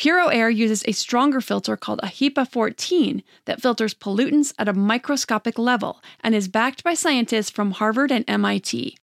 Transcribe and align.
Puro 0.00 0.28
Air 0.28 0.48
uses 0.48 0.82
a 0.86 0.92
stronger 0.92 1.42
filter 1.42 1.76
called 1.76 2.00
a 2.02 2.06
HEPA 2.06 2.48
14 2.48 3.22
that 3.44 3.60
filters 3.60 3.92
pollutants 3.92 4.54
at 4.58 4.66
a 4.66 4.72
microscopic 4.72 5.58
level 5.58 6.00
and 6.20 6.34
is 6.34 6.48
backed 6.48 6.82
by 6.82 6.94
scientists 6.94 7.50
from 7.50 7.72
Harvard 7.72 8.10
and 8.10 8.24
MIT. 8.26 8.96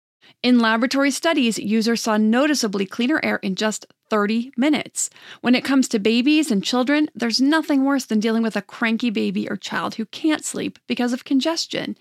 In 0.45 0.61
laboratory 0.61 1.11
studies, 1.11 1.59
users 1.59 2.03
saw 2.03 2.17
noticeably 2.17 2.87
cleaner 2.87 3.19
air 3.25 3.41
in 3.43 3.57
just 3.57 3.87
30 4.11 4.53
minutes. 4.57 5.11
When 5.41 5.57
it 5.57 5.65
comes 5.65 5.89
to 5.89 5.99
babies 5.99 6.53
and 6.53 6.63
children, 6.63 7.09
there's 7.13 7.41
nothing 7.41 7.83
worse 7.83 8.05
than 8.05 8.21
dealing 8.21 8.45
with 8.45 8.55
a 8.55 8.63
cranky 8.63 9.11
baby 9.11 9.49
or 9.51 9.57
child 9.57 9.97
who 9.97 10.05
can't 10.07 10.45
sleep 10.45 10.79
because 10.87 11.13
of 11.13 11.25
congestion. 11.25 11.97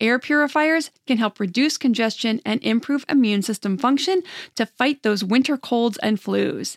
Air 0.00 0.18
purifiers 0.20 0.92
can 1.06 1.18
help 1.18 1.40
reduce 1.40 1.76
congestion 1.76 2.40
and 2.46 2.62
improve 2.62 3.04
immune 3.08 3.42
system 3.42 3.76
function 3.76 4.22
to 4.54 4.64
fight 4.64 5.02
those 5.02 5.24
winter 5.24 5.56
colds 5.56 5.98
and 5.98 6.18
flus. 6.18 6.76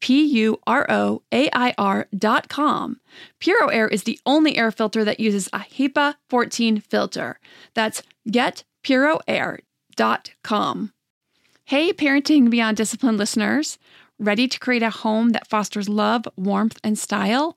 P 0.00 0.24
U 0.24 0.58
R 0.66 0.86
O 0.88 1.22
A 1.32 1.50
I 1.52 1.74
R 1.76 2.06
dot 2.16 2.48
com. 2.48 3.00
Puro 3.40 3.68
Air 3.68 3.88
is 3.88 4.04
the 4.04 4.18
only 4.24 4.56
air 4.56 4.70
filter 4.70 5.04
that 5.04 5.20
uses 5.20 5.48
a 5.52 5.58
HEPA 5.60 6.14
14 6.28 6.80
filter. 6.80 7.38
That's 7.74 8.02
getpuroair.com. 8.28 10.92
Hey, 11.64 11.92
Parenting 11.92 12.50
Beyond 12.50 12.76
Discipline 12.76 13.16
listeners. 13.16 13.78
Ready 14.18 14.48
to 14.48 14.58
create 14.58 14.82
a 14.82 14.90
home 14.90 15.30
that 15.30 15.46
fosters 15.46 15.88
love, 15.88 16.26
warmth, 16.36 16.80
and 16.82 16.98
style? 16.98 17.56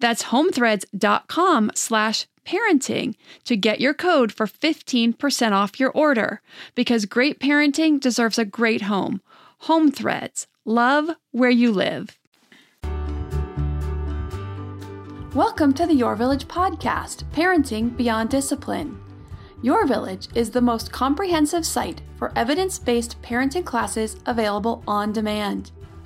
That's 0.00 0.24
homethreads.com 0.24 1.72
slash 1.74 2.26
parenting 2.46 3.14
to 3.44 3.54
get 3.54 3.80
your 3.80 3.92
code 3.92 4.32
for 4.32 4.46
15% 4.46 5.52
off 5.52 5.78
your 5.78 5.90
order 5.90 6.40
because 6.74 7.04
great 7.04 7.38
parenting 7.38 8.00
deserves 8.00 8.38
a 8.38 8.46
great 8.46 8.82
home. 8.82 9.20
Home 9.64 9.92
Threads. 9.92 10.46
Love 10.64 11.10
where 11.32 11.50
you 11.50 11.70
live. 11.70 12.18
Welcome 15.34 15.74
to 15.74 15.86
the 15.86 15.94
Your 15.94 16.16
Village 16.16 16.48
podcast, 16.48 17.24
Parenting 17.32 17.94
Beyond 17.94 18.30
Discipline. 18.30 18.98
Your 19.62 19.86
Village 19.86 20.28
is 20.34 20.50
the 20.50 20.62
most 20.62 20.90
comprehensive 20.90 21.66
site 21.66 22.00
for 22.16 22.32
evidence 22.36 22.78
based 22.78 23.20
parenting 23.20 23.66
classes 23.66 24.16
available 24.24 24.82
on 24.88 25.12
demand 25.12 25.72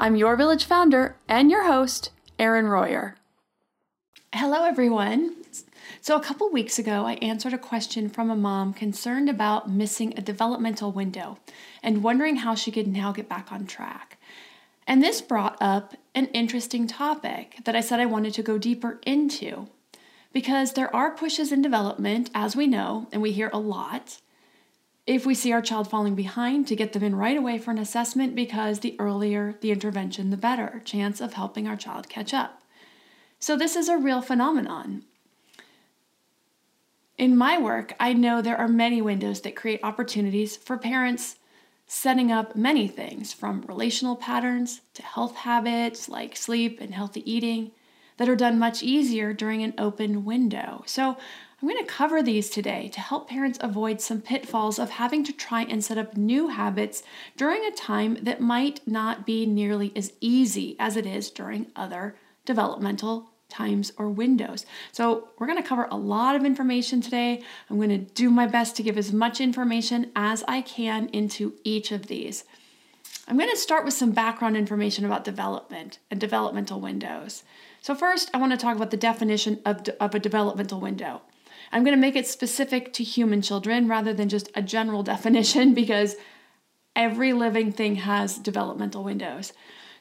I'm 0.00 0.16
your 0.16 0.34
village 0.34 0.64
founder 0.64 1.16
and 1.28 1.50
your 1.50 1.66
host, 1.66 2.08
Erin 2.38 2.64
Royer. 2.64 3.16
Hello, 4.32 4.64
everyone. 4.64 5.36
So, 6.00 6.16
a 6.16 6.22
couple 6.22 6.50
weeks 6.50 6.78
ago, 6.78 7.04
I 7.04 7.16
answered 7.16 7.52
a 7.52 7.58
question 7.58 8.08
from 8.08 8.30
a 8.30 8.34
mom 8.34 8.72
concerned 8.72 9.28
about 9.28 9.68
missing 9.68 10.14
a 10.16 10.22
developmental 10.22 10.90
window 10.90 11.36
and 11.82 12.02
wondering 12.02 12.36
how 12.36 12.54
she 12.54 12.70
could 12.70 12.86
now 12.86 13.12
get 13.12 13.28
back 13.28 13.52
on 13.52 13.66
track. 13.66 14.18
And 14.86 15.02
this 15.02 15.20
brought 15.20 15.58
up 15.60 15.94
an 16.14 16.28
interesting 16.28 16.86
topic 16.86 17.58
that 17.64 17.76
I 17.76 17.82
said 17.82 18.00
I 18.00 18.06
wanted 18.06 18.32
to 18.34 18.42
go 18.42 18.56
deeper 18.56 19.00
into 19.04 19.68
because 20.32 20.72
there 20.72 20.96
are 20.96 21.10
pushes 21.10 21.52
in 21.52 21.60
development, 21.60 22.30
as 22.34 22.56
we 22.56 22.66
know, 22.66 23.06
and 23.12 23.20
we 23.20 23.32
hear 23.32 23.50
a 23.52 23.58
lot. 23.58 24.18
If 25.10 25.26
we 25.26 25.34
see 25.34 25.50
our 25.50 25.60
child 25.60 25.90
falling 25.90 26.14
behind, 26.14 26.68
to 26.68 26.76
get 26.76 26.92
them 26.92 27.02
in 27.02 27.16
right 27.16 27.36
away 27.36 27.58
for 27.58 27.72
an 27.72 27.78
assessment 27.78 28.36
because 28.36 28.78
the 28.78 28.94
earlier 29.00 29.56
the 29.60 29.72
intervention, 29.72 30.30
the 30.30 30.36
better 30.36 30.80
chance 30.84 31.20
of 31.20 31.32
helping 31.32 31.66
our 31.66 31.74
child 31.74 32.08
catch 32.08 32.32
up. 32.32 32.62
So, 33.40 33.56
this 33.56 33.74
is 33.74 33.88
a 33.88 33.96
real 33.96 34.22
phenomenon. 34.22 35.02
In 37.18 37.36
my 37.36 37.58
work, 37.58 37.92
I 37.98 38.12
know 38.12 38.40
there 38.40 38.56
are 38.56 38.68
many 38.68 39.02
windows 39.02 39.40
that 39.40 39.56
create 39.56 39.80
opportunities 39.82 40.56
for 40.56 40.78
parents 40.78 41.40
setting 41.88 42.30
up 42.30 42.54
many 42.54 42.86
things 42.86 43.32
from 43.32 43.62
relational 43.62 44.14
patterns 44.14 44.80
to 44.94 45.02
health 45.02 45.34
habits 45.34 46.08
like 46.08 46.36
sleep 46.36 46.80
and 46.80 46.94
healthy 46.94 47.28
eating 47.28 47.72
that 48.18 48.28
are 48.28 48.36
done 48.36 48.60
much 48.60 48.80
easier 48.80 49.32
during 49.32 49.64
an 49.64 49.74
open 49.76 50.24
window. 50.24 50.84
So, 50.86 51.16
I'm 51.60 51.68
going 51.68 51.84
to 51.84 51.92
cover 51.92 52.22
these 52.22 52.48
today 52.48 52.88
to 52.88 53.00
help 53.00 53.28
parents 53.28 53.58
avoid 53.60 54.00
some 54.00 54.22
pitfalls 54.22 54.78
of 54.78 54.90
having 54.90 55.22
to 55.24 55.32
try 55.32 55.62
and 55.62 55.84
set 55.84 55.98
up 55.98 56.16
new 56.16 56.48
habits 56.48 57.02
during 57.36 57.62
a 57.66 57.70
time 57.70 58.16
that 58.22 58.40
might 58.40 58.80
not 58.88 59.26
be 59.26 59.44
nearly 59.44 59.92
as 59.94 60.14
easy 60.22 60.74
as 60.78 60.96
it 60.96 61.04
is 61.04 61.30
during 61.30 61.66
other 61.76 62.16
developmental 62.46 63.28
times 63.50 63.92
or 63.98 64.08
windows. 64.08 64.64
So, 64.90 65.28
we're 65.38 65.48
going 65.48 65.62
to 65.62 65.68
cover 65.68 65.86
a 65.90 65.96
lot 65.96 66.34
of 66.34 66.46
information 66.46 67.02
today. 67.02 67.42
I'm 67.68 67.76
going 67.76 67.90
to 67.90 67.98
do 67.98 68.30
my 68.30 68.46
best 68.46 68.74
to 68.76 68.82
give 68.82 68.96
as 68.96 69.12
much 69.12 69.38
information 69.38 70.12
as 70.16 70.42
I 70.48 70.62
can 70.62 71.08
into 71.08 71.54
each 71.62 71.92
of 71.92 72.06
these. 72.06 72.44
I'm 73.28 73.36
going 73.36 73.50
to 73.50 73.56
start 73.56 73.84
with 73.84 73.92
some 73.92 74.12
background 74.12 74.56
information 74.56 75.04
about 75.04 75.24
development 75.24 75.98
and 76.10 76.18
developmental 76.20 76.80
windows. 76.80 77.42
So, 77.82 77.94
first, 77.94 78.30
I 78.32 78.38
want 78.38 78.52
to 78.52 78.56
talk 78.56 78.76
about 78.76 78.92
the 78.92 78.96
definition 78.96 79.60
of, 79.66 79.86
of 79.98 80.14
a 80.14 80.20
developmental 80.20 80.80
window. 80.80 81.20
I'm 81.72 81.84
going 81.84 81.96
to 81.96 82.00
make 82.00 82.16
it 82.16 82.26
specific 82.26 82.92
to 82.94 83.04
human 83.04 83.42
children 83.42 83.88
rather 83.88 84.12
than 84.12 84.28
just 84.28 84.50
a 84.54 84.62
general 84.62 85.02
definition 85.14 85.74
because 85.74 86.16
every 86.96 87.32
living 87.32 87.72
thing 87.72 87.96
has 87.96 88.38
developmental 88.38 89.04
windows. 89.04 89.52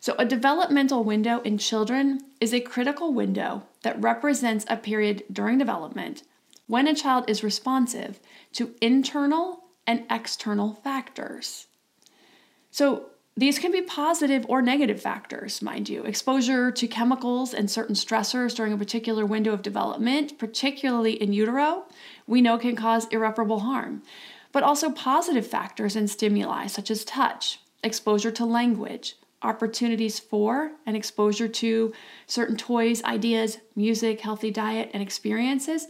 So, 0.02 0.16
a 0.18 0.26
developmental 0.26 1.04
window 1.04 1.42
in 1.42 1.58
children 1.58 2.22
is 2.40 2.54
a 2.54 2.62
critical 2.62 3.14
window 3.14 3.64
that 3.84 4.02
represents 4.02 4.66
a 4.70 4.78
period 4.78 5.24
during 5.32 5.58
development 5.58 6.24
when 6.68 6.88
a 6.88 6.96
child 6.96 7.26
is 7.28 7.44
responsive 7.44 8.20
to 8.54 8.76
internal 8.82 9.66
and 9.86 10.06
external 10.10 10.76
factors. 10.76 11.68
So, 12.72 13.08
these 13.40 13.58
can 13.58 13.72
be 13.72 13.82
positive 13.82 14.46
or 14.50 14.62
negative 14.62 15.02
factors, 15.02 15.62
mind 15.62 15.88
you. 15.88 16.04
Exposure 16.04 16.72
to 16.72 16.88
chemicals 16.88 17.54
and 17.54 17.72
certain 17.72 17.96
stressors 17.96 18.54
during 18.54 18.74
a 18.74 18.78
particular 18.78 19.26
window 19.26 19.54
of 19.54 19.62
development, 19.62 20.38
particularly 20.38 21.14
in 21.14 21.32
utero, 21.32 21.86
we 22.28 22.42
know 22.42 22.58
can 22.58 22.76
cause 22.76 23.08
irreparable 23.12 23.62
harm. 23.62 24.04
But 24.52 24.64
also 24.64 24.92
positive 24.92 25.48
factors 25.48 25.96
and 25.96 26.10
stimuli, 26.10 26.68
such 26.68 26.92
as 26.92 27.06
touch, 27.06 27.62
exposure 27.82 28.32
to 28.32 28.44
language, 28.46 29.16
opportunities 29.42 30.20
for 30.20 30.74
and 30.86 30.98
exposure 30.98 31.48
to 31.48 31.94
certain 32.28 32.58
toys, 32.58 33.02
ideas, 33.06 33.60
music, 33.74 34.20
healthy 34.20 34.52
diet, 34.52 34.90
and 34.94 35.02
experiences 35.02 35.88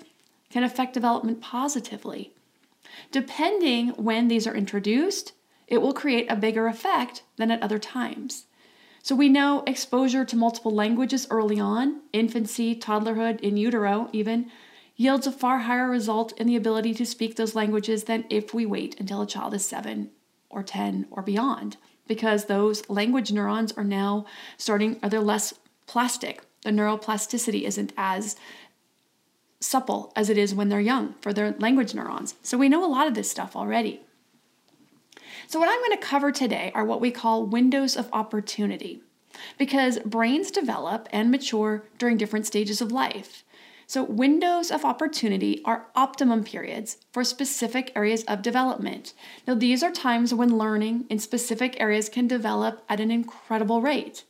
can 0.52 0.64
affect 0.64 0.94
development 0.94 1.42
positively. 1.42 2.32
Depending 3.12 3.90
when 3.90 4.28
these 4.28 4.46
are 4.46 4.56
introduced, 4.56 5.34
it 5.70 5.82
will 5.82 5.94
create 5.94 6.30
a 6.30 6.36
bigger 6.36 6.68
effect 6.68 7.24
than 7.38 7.52
at 7.52 7.62
other 7.62 7.80
times. 7.80 8.46
So 9.02 9.16
we 9.16 9.30
know 9.30 9.64
exposure 9.66 10.26
to 10.26 10.36
multiple 10.36 10.74
languages 10.74 11.28
early 11.30 11.60
on, 11.60 12.02
infancy, 12.12 12.76
toddlerhood, 12.76 13.40
in 13.40 13.56
utero, 13.56 14.10
even, 14.12 14.52
yields 14.98 15.26
a 15.26 15.32
far 15.32 15.60
higher 15.60 15.90
result 15.90 16.38
in 16.38 16.48
the 16.48 16.58
ability 16.58 16.94
to 16.96 17.06
speak 17.06 17.36
those 17.38 17.56
languages 17.56 18.04
than 18.04 18.26
if 18.30 18.54
we 18.54 18.66
wait 18.66 19.00
until 19.00 19.22
a 19.22 19.28
child 19.28 19.54
is 19.54 19.66
seven 19.66 20.10
or 20.50 20.62
10 20.62 21.08
or 21.12 21.22
beyond, 21.22 21.78
because 22.08 22.46
those 22.46 22.88
language 22.90 23.32
neurons 23.32 23.72
are 23.74 23.84
now 23.84 24.26
starting, 24.58 25.00
are 25.02 25.10
they 25.10 25.18
less 25.18 25.54
plastic. 25.88 26.42
The 26.64 26.72
neuroplasticity 26.72 27.62
isn't 27.62 27.94
as 27.96 28.36
supple 29.62 30.12
as 30.16 30.30
it 30.30 30.38
is 30.38 30.54
when 30.54 30.68
they're 30.68 30.82
young 30.82 31.16
for 31.22 31.32
their 31.32 31.56
language 31.60 31.94
neurons. 31.94 32.36
So 32.44 32.58
we 32.58 32.68
know 32.68 32.84
a 32.86 32.92
lot 32.92 33.08
of 33.08 33.14
this 33.14 33.32
stuff 33.32 33.56
already. 33.56 34.02
So, 35.50 35.58
what 35.58 35.68
I'm 35.68 35.80
going 35.80 35.98
to 35.98 36.08
cover 36.08 36.32
today 36.32 36.72
are 36.76 36.86
what 36.86 37.02
we 37.02 37.10
call 37.10 37.44
windows 37.44 37.98
of 37.98 38.08
opportunity 38.14 39.02
because 39.58 39.98
brains 40.06 40.52
develop 40.52 41.10
and 41.12 41.32
mature 41.32 41.86
during 41.98 42.18
different 42.18 42.46
stages 42.46 42.82
of 42.82 42.92
life. 42.92 43.44
So, 43.88 44.04
windows 44.04 44.70
of 44.70 44.86
opportunity 44.86 45.64
are 45.66 45.88
optimum 45.96 46.44
periods 46.44 46.98
for 47.12 47.24
specific 47.24 47.92
areas 47.96 48.24
of 48.26 48.44
development. 48.44 49.16
Now, 49.48 49.56
these 49.56 49.82
are 49.82 49.90
times 49.90 50.36
when 50.36 50.56
learning 50.56 51.08
in 51.10 51.18
specific 51.18 51.82
areas 51.82 52.10
can 52.10 52.28
develop 52.28 52.84
at 52.88 53.00
an 53.00 53.10
incredible 53.10 53.82
rate, 53.82 54.26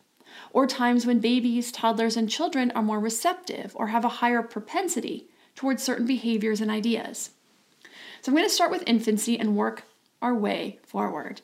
or 0.54 0.65
times 0.68 1.06
when 1.06 1.19
babies, 1.19 1.69
toddlers, 1.74 2.15
and 2.15 2.30
children 2.30 2.72
are 2.72 2.81
more 2.81 3.01
receptive 3.01 3.74
or 3.75 3.88
have 3.88 4.06
a 4.06 4.19
higher 4.24 4.42
propensity 4.42 5.27
towards 5.54 5.83
certain 5.83 6.06
behaviors 6.06 6.62
and 6.62 6.72
ideas. 6.72 7.31
So, 8.22 8.31
I'm 8.31 8.38
going 8.38 8.48
to 8.48 8.50
start 8.50 8.72
with 8.72 8.88
infancy 8.88 9.38
and 9.38 9.57
work 9.57 9.83
our 10.21 10.36
way 10.36 10.80
forward. 10.83 11.42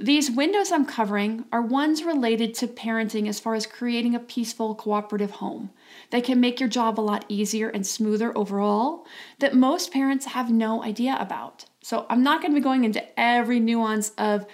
These 0.00 0.30
windows 0.30 0.70
I'm 0.70 0.86
covering 0.86 1.44
are 1.50 1.60
ones 1.60 2.04
related 2.04 2.54
to 2.56 2.68
parenting 2.68 3.28
as 3.28 3.40
far 3.40 3.56
as 3.56 3.66
creating 3.66 4.14
a 4.14 4.20
peaceful, 4.20 4.76
cooperative 4.76 5.32
home 5.32 5.70
that 6.10 6.22
can 6.22 6.38
make 6.38 6.60
your 6.60 6.68
job 6.68 7.00
a 7.00 7.02
lot 7.02 7.24
easier 7.28 7.68
and 7.68 7.84
smoother 7.84 8.36
overall 8.38 9.06
that 9.40 9.56
most 9.56 9.92
parents 9.92 10.26
have 10.26 10.52
no 10.52 10.84
idea 10.84 11.16
about. 11.18 11.64
So, 11.82 12.06
I'm 12.08 12.22
not 12.22 12.42
going 12.42 12.52
to 12.52 12.60
be 12.60 12.62
going 12.62 12.84
into 12.84 13.04
every 13.18 13.58
nuance 13.58 14.10
of 14.10 14.46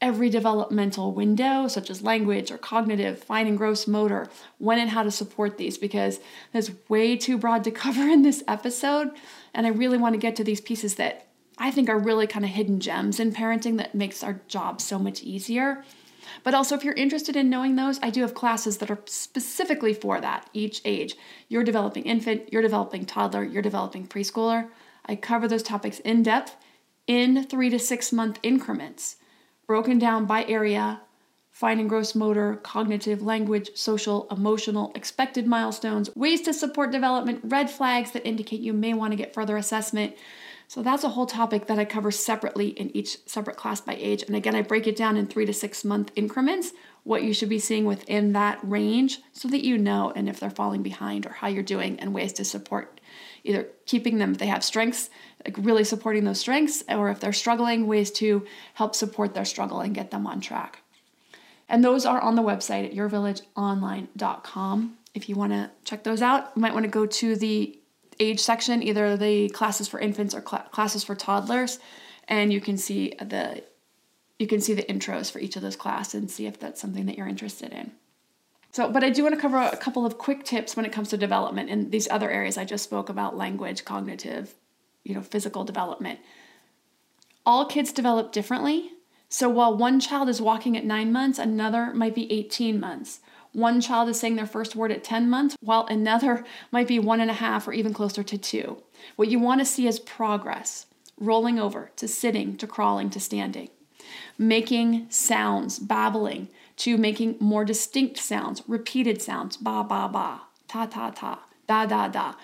every 0.00 0.28
developmental 0.28 1.12
window, 1.12 1.68
such 1.68 1.90
as 1.90 2.02
language 2.02 2.50
or 2.50 2.58
cognitive, 2.58 3.22
fine 3.22 3.46
and 3.46 3.56
gross 3.56 3.86
motor, 3.86 4.28
when 4.58 4.78
and 4.78 4.90
how 4.90 5.02
to 5.02 5.10
support 5.10 5.56
these, 5.56 5.78
because 5.78 6.20
that's 6.52 6.70
way 6.88 7.16
too 7.16 7.38
broad 7.38 7.64
to 7.64 7.70
cover 7.84 8.02
in 8.02 8.22
this 8.22 8.42
episode. 8.48 9.10
And 9.54 9.66
I 9.66 9.70
really 9.70 9.98
want 9.98 10.14
to 10.14 10.18
get 10.18 10.36
to 10.36 10.44
these 10.44 10.60
pieces 10.60 10.96
that 10.96 11.25
I 11.58 11.70
think 11.70 11.88
are 11.88 11.98
really 11.98 12.26
kind 12.26 12.44
of 12.44 12.50
hidden 12.50 12.80
gems 12.80 13.18
in 13.18 13.32
parenting 13.32 13.78
that 13.78 13.94
makes 13.94 14.22
our 14.22 14.40
job 14.48 14.80
so 14.80 14.98
much 14.98 15.22
easier. 15.22 15.84
But 16.42 16.54
also, 16.54 16.74
if 16.74 16.84
you're 16.84 16.94
interested 16.94 17.36
in 17.36 17.48
knowing 17.48 17.76
those, 17.76 17.98
I 18.02 18.10
do 18.10 18.22
have 18.22 18.34
classes 18.34 18.78
that 18.78 18.90
are 18.90 18.98
specifically 19.06 19.94
for 19.94 20.20
that, 20.20 20.50
each 20.52 20.82
age. 20.84 21.16
You're 21.48 21.64
developing 21.64 22.04
infant, 22.04 22.52
you're 22.52 22.62
developing 22.62 23.06
toddler, 23.06 23.44
you're 23.44 23.62
developing 23.62 24.06
preschooler. 24.06 24.68
I 25.06 25.16
cover 25.16 25.48
those 25.48 25.62
topics 25.62 26.00
in 26.00 26.22
depth 26.22 26.56
in 27.06 27.44
three 27.44 27.70
to 27.70 27.78
six 27.78 28.12
month 28.12 28.38
increments, 28.42 29.16
broken 29.66 29.98
down 29.98 30.26
by 30.26 30.44
area, 30.44 31.00
fine 31.50 31.80
and 31.80 31.88
gross 31.88 32.14
motor, 32.14 32.56
cognitive, 32.56 33.22
language, 33.22 33.70
social, 33.74 34.26
emotional, 34.30 34.92
expected 34.94 35.46
milestones, 35.46 36.14
ways 36.14 36.42
to 36.42 36.52
support 36.52 36.90
development, 36.90 37.40
red 37.44 37.70
flags 37.70 38.10
that 38.10 38.26
indicate 38.26 38.60
you 38.60 38.72
may 38.72 38.92
want 38.92 39.12
to 39.12 39.16
get 39.16 39.32
further 39.32 39.56
assessment. 39.56 40.14
So 40.68 40.82
that's 40.82 41.04
a 41.04 41.10
whole 41.10 41.26
topic 41.26 41.66
that 41.66 41.78
I 41.78 41.84
cover 41.84 42.10
separately 42.10 42.68
in 42.68 42.94
each 42.96 43.18
separate 43.26 43.56
class 43.56 43.80
by 43.80 43.94
age. 43.94 44.24
And 44.24 44.34
again, 44.34 44.56
I 44.56 44.62
break 44.62 44.86
it 44.86 44.96
down 44.96 45.16
in 45.16 45.26
three 45.26 45.46
to 45.46 45.52
six 45.52 45.84
month 45.84 46.10
increments, 46.16 46.72
what 47.04 47.22
you 47.22 47.32
should 47.32 47.48
be 47.48 47.60
seeing 47.60 47.84
within 47.84 48.32
that 48.32 48.58
range 48.62 49.20
so 49.32 49.48
that 49.48 49.64
you 49.64 49.78
know 49.78 50.12
and 50.16 50.28
if 50.28 50.40
they're 50.40 50.50
falling 50.50 50.82
behind 50.82 51.24
or 51.24 51.30
how 51.30 51.46
you're 51.46 51.62
doing 51.62 52.00
and 52.00 52.12
ways 52.12 52.32
to 52.34 52.44
support 52.44 53.00
either 53.44 53.68
keeping 53.86 54.18
them 54.18 54.32
if 54.32 54.38
they 54.38 54.48
have 54.48 54.64
strengths, 54.64 55.08
like 55.44 55.56
really 55.58 55.84
supporting 55.84 56.24
those 56.24 56.40
strengths, 56.40 56.82
or 56.88 57.10
if 57.10 57.20
they're 57.20 57.32
struggling, 57.32 57.86
ways 57.86 58.10
to 58.10 58.44
help 58.74 58.96
support 58.96 59.34
their 59.34 59.44
struggle 59.44 59.80
and 59.80 59.94
get 59.94 60.10
them 60.10 60.26
on 60.26 60.40
track. 60.40 60.80
And 61.68 61.84
those 61.84 62.06
are 62.06 62.20
on 62.20 62.34
the 62.34 62.42
website 62.42 62.86
at 62.86 62.94
yourvillageonline.com. 62.94 64.98
If 65.14 65.28
you 65.28 65.36
want 65.36 65.52
to 65.52 65.70
check 65.84 66.02
those 66.04 66.22
out, 66.22 66.52
you 66.54 66.62
might 66.62 66.74
want 66.74 66.84
to 66.84 66.90
go 66.90 67.06
to 67.06 67.36
the 67.36 67.78
age 68.20 68.40
section, 68.40 68.82
either 68.82 69.16
the 69.16 69.48
classes 69.50 69.88
for 69.88 70.00
infants 70.00 70.34
or 70.34 70.42
cl- 70.46 70.66
classes 70.70 71.04
for 71.04 71.14
toddlers, 71.14 71.78
and 72.28 72.52
you 72.52 72.60
can 72.60 72.76
see 72.76 73.14
the 73.20 73.62
you 74.38 74.46
can 74.46 74.60
see 74.60 74.74
the 74.74 74.82
intros 74.82 75.30
for 75.30 75.38
each 75.38 75.56
of 75.56 75.62
those 75.62 75.76
classes 75.76 76.14
and 76.14 76.30
see 76.30 76.46
if 76.46 76.60
that's 76.60 76.80
something 76.80 77.06
that 77.06 77.16
you're 77.16 77.28
interested 77.28 77.72
in. 77.72 77.92
So, 78.72 78.90
but 78.90 79.02
I 79.02 79.08
do 79.08 79.22
want 79.22 79.34
to 79.34 79.40
cover 79.40 79.56
a 79.56 79.76
couple 79.76 80.04
of 80.04 80.18
quick 80.18 80.44
tips 80.44 80.76
when 80.76 80.84
it 80.84 80.92
comes 80.92 81.08
to 81.08 81.16
development 81.16 81.70
in 81.70 81.88
these 81.88 82.06
other 82.10 82.30
areas 82.30 82.58
I 82.58 82.66
just 82.66 82.84
spoke 82.84 83.08
about 83.08 83.34
language, 83.36 83.86
cognitive, 83.86 84.54
you 85.02 85.14
know, 85.14 85.22
physical 85.22 85.64
development. 85.64 86.18
All 87.46 87.64
kids 87.64 87.92
develop 87.92 88.32
differently. 88.32 88.90
So 89.30 89.48
while 89.48 89.74
one 89.74 89.98
child 89.98 90.28
is 90.28 90.42
walking 90.42 90.76
at 90.76 90.84
9 90.84 91.10
months, 91.10 91.38
another 91.38 91.94
might 91.94 92.14
be 92.14 92.30
18 92.30 92.78
months. 92.78 93.20
One 93.56 93.80
child 93.80 94.10
is 94.10 94.20
saying 94.20 94.36
their 94.36 94.44
first 94.44 94.76
word 94.76 94.92
at 94.92 95.02
10 95.02 95.30
months, 95.30 95.56
while 95.62 95.86
another 95.86 96.44
might 96.70 96.86
be 96.86 96.98
one 96.98 97.22
and 97.22 97.30
a 97.30 97.40
half 97.40 97.66
or 97.66 97.72
even 97.72 97.94
closer 97.94 98.22
to 98.22 98.36
two. 98.36 98.82
What 99.16 99.28
you 99.28 99.38
want 99.38 99.62
to 99.62 99.64
see 99.64 99.86
is 99.86 99.98
progress, 99.98 100.84
rolling 101.18 101.58
over 101.58 101.90
to 101.96 102.06
sitting 102.06 102.58
to 102.58 102.66
crawling 102.66 103.08
to 103.08 103.18
standing, 103.18 103.70
making 104.36 105.06
sounds, 105.08 105.78
babbling, 105.78 106.48
to 106.76 106.98
making 106.98 107.36
more 107.40 107.64
distinct 107.64 108.18
sounds, 108.18 108.62
repeated 108.68 109.22
sounds, 109.22 109.56
ba 109.56 109.82
ba 109.82 110.06
ba, 110.12 110.42
ta 110.68 110.84
ta 110.84 111.08
ta, 111.08 111.38
da 111.66 111.86
da 111.86 112.08
da. 112.08 112.34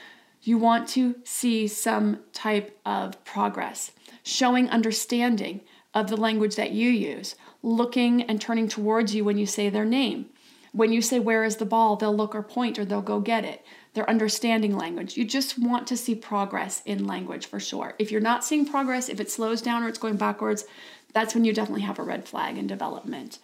You 0.41 0.57
want 0.57 0.89
to 0.91 1.17
see 1.25 1.69
some 1.69 2.21
type 2.33 2.81
of 2.87 3.23
progress, 3.27 3.93
showing 4.23 4.71
understanding 4.71 5.61
of 5.93 6.09
the 6.09 6.17
language 6.17 6.57
that 6.57 6.71
you 6.71 6.89
use, 6.89 7.35
looking 7.63 8.23
and 8.23 8.41
turning 8.41 8.67
towards 8.67 9.15
you 9.15 9.25
when 9.27 9.37
you 9.37 9.45
say 9.45 9.69
their 9.69 9.85
name, 9.85 10.31
when 10.73 10.93
you 10.93 11.01
say, 11.01 11.19
Where 11.19 11.45
is 11.45 11.57
the 11.57 11.65
ball? 11.65 11.97
they'll 11.97 12.17
look 12.17 12.35
or 12.35 12.43
point 12.43 12.79
or 12.79 12.85
they'll 12.85 13.03
go 13.03 13.21
get 13.21 13.45
it. 13.45 13.65
They're 13.95 14.09
understanding 14.09 14.77
language. 14.77 15.17
You 15.17 15.25
just 15.25 15.59
want 15.59 15.87
to 15.89 15.97
see 15.97 16.15
progress 16.15 16.83
in 16.87 17.07
language 17.07 17.47
for 17.47 17.61
sure. 17.61 17.95
If 17.99 18.11
you're 18.11 18.21
not 18.21 18.45
seeing 18.45 18.67
progress, 18.67 19.09
if 19.09 19.21
it 19.21 19.31
slows 19.31 19.61
down 19.61 19.83
or 19.83 19.89
it's 19.89 19.99
going 19.99 20.17
backwards, 20.17 20.65
that's 21.13 21.35
when 21.35 21.45
you 21.45 21.53
definitely 21.53 21.83
have 21.83 21.99
a 21.99 22.03
red 22.03 22.27
flag 22.27 22.57
in 22.57 22.67
development. 22.67 23.39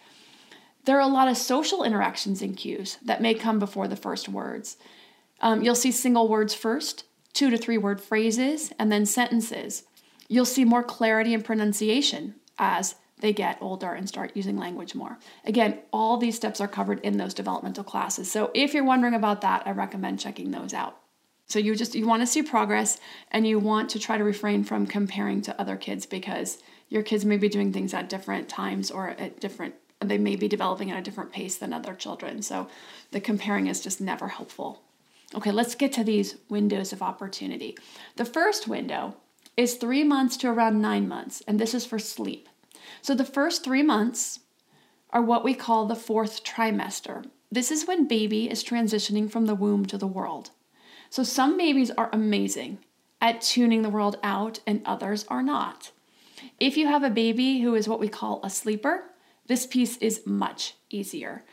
There 0.85 0.97
are 0.97 1.07
a 1.07 1.07
lot 1.07 1.27
of 1.27 1.37
social 1.37 1.83
interactions 1.83 2.41
in 2.41 2.55
cues 2.55 2.97
that 3.05 3.21
may 3.21 3.35
come 3.35 3.59
before 3.59 3.87
the 3.87 3.95
first 3.95 4.27
words. 4.27 4.77
Um, 5.39 5.61
you'll 5.61 5.75
see 5.75 5.91
single 5.91 6.27
words 6.27 6.55
first, 6.55 7.05
two 7.33 7.51
to 7.51 7.57
three 7.57 7.77
word 7.77 8.01
phrases, 8.01 8.73
and 8.79 8.91
then 8.91 9.05
sentences. 9.05 9.83
You'll 10.27 10.45
see 10.45 10.65
more 10.65 10.83
clarity 10.83 11.33
and 11.33 11.45
pronunciation 11.45 12.35
as 12.57 12.95
they 13.19 13.33
get 13.33 13.57
older 13.61 13.93
and 13.93 14.07
start 14.07 14.35
using 14.35 14.57
language 14.57 14.95
more. 14.95 15.17
Again, 15.45 15.79
all 15.91 16.17
these 16.17 16.35
steps 16.35 16.61
are 16.61 16.67
covered 16.67 16.99
in 17.01 17.17
those 17.17 17.33
developmental 17.33 17.83
classes. 17.83 18.31
So 18.31 18.51
if 18.53 18.73
you're 18.73 18.83
wondering 18.83 19.13
about 19.13 19.41
that, 19.41 19.63
I 19.65 19.71
recommend 19.71 20.19
checking 20.19 20.51
those 20.51 20.73
out. 20.73 20.97
So 21.47 21.57
you 21.57 21.75
just 21.75 21.95
you 21.95 22.07
want 22.07 22.21
to 22.21 22.27
see 22.27 22.43
progress 22.43 22.99
and 23.31 23.47
you 23.47 23.57
want 23.57 23.89
to 23.89 23.99
try 23.99 24.17
to 24.17 24.23
refrain 24.23 24.63
from 24.63 24.85
comparing 24.85 25.41
to 25.41 25.59
other 25.59 25.75
kids 25.75 26.05
because 26.05 26.59
your 26.89 27.01
kids 27.01 27.25
may 27.25 27.37
be 27.37 27.49
doing 27.49 27.73
things 27.73 27.93
at 27.93 28.07
different 28.07 28.47
times 28.47 28.91
or 28.91 29.09
at 29.09 29.39
different 29.39 29.73
they 29.99 30.17
may 30.17 30.35
be 30.35 30.47
developing 30.47 30.91
at 30.91 30.99
a 30.99 31.01
different 31.01 31.33
pace 31.33 31.57
than 31.57 31.73
other 31.73 31.93
children. 31.93 32.41
So 32.41 32.69
the 33.11 33.19
comparing 33.19 33.67
is 33.67 33.81
just 33.81 33.99
never 33.99 34.29
helpful. 34.29 34.81
Okay, 35.35 35.51
let's 35.51 35.75
get 35.75 35.91
to 35.93 36.03
these 36.03 36.37
windows 36.49 36.93
of 36.93 37.01
opportunity. 37.01 37.75
The 38.15 38.25
first 38.25 38.67
window 38.67 39.17
is 39.57 39.73
3 39.73 40.03
months 40.03 40.37
to 40.37 40.49
around 40.49 40.81
9 40.81 41.07
months 41.07 41.41
and 41.47 41.59
this 41.59 41.73
is 41.73 41.85
for 41.85 41.99
sleep. 41.99 42.47
So 43.01 43.15
the 43.15 43.25
first 43.25 43.63
three 43.63 43.83
months 43.83 44.39
are 45.11 45.21
what 45.21 45.43
we 45.43 45.53
call 45.53 45.85
the 45.85 45.95
fourth 45.95 46.43
trimester. 46.43 47.25
This 47.51 47.71
is 47.71 47.87
when 47.87 48.07
baby 48.07 48.49
is 48.49 48.63
transitioning 48.63 49.29
from 49.29 49.45
the 49.45 49.55
womb 49.55 49.85
to 49.87 49.97
the 49.97 50.07
world. 50.07 50.51
So 51.09 51.23
some 51.23 51.57
babies 51.57 51.89
are 51.91 52.09
amazing 52.13 52.79
at 53.19 53.41
tuning 53.41 53.81
the 53.81 53.89
world 53.89 54.17
out 54.23 54.59
and 54.67 54.81
others 54.85 55.25
are 55.29 55.41
not. 55.41 55.91
If 56.59 56.77
you 56.77 56.87
have 56.87 57.03
a 57.03 57.09
baby 57.09 57.61
who 57.61 57.75
is 57.75 57.87
what 57.87 57.99
we 57.99 58.07
call 58.07 58.39
a 58.43 58.49
sleeper, 58.49 59.05
this 59.47 59.65
piece 59.65 59.97
is 59.97 60.25
much 60.25 60.75
easier. 60.89 61.43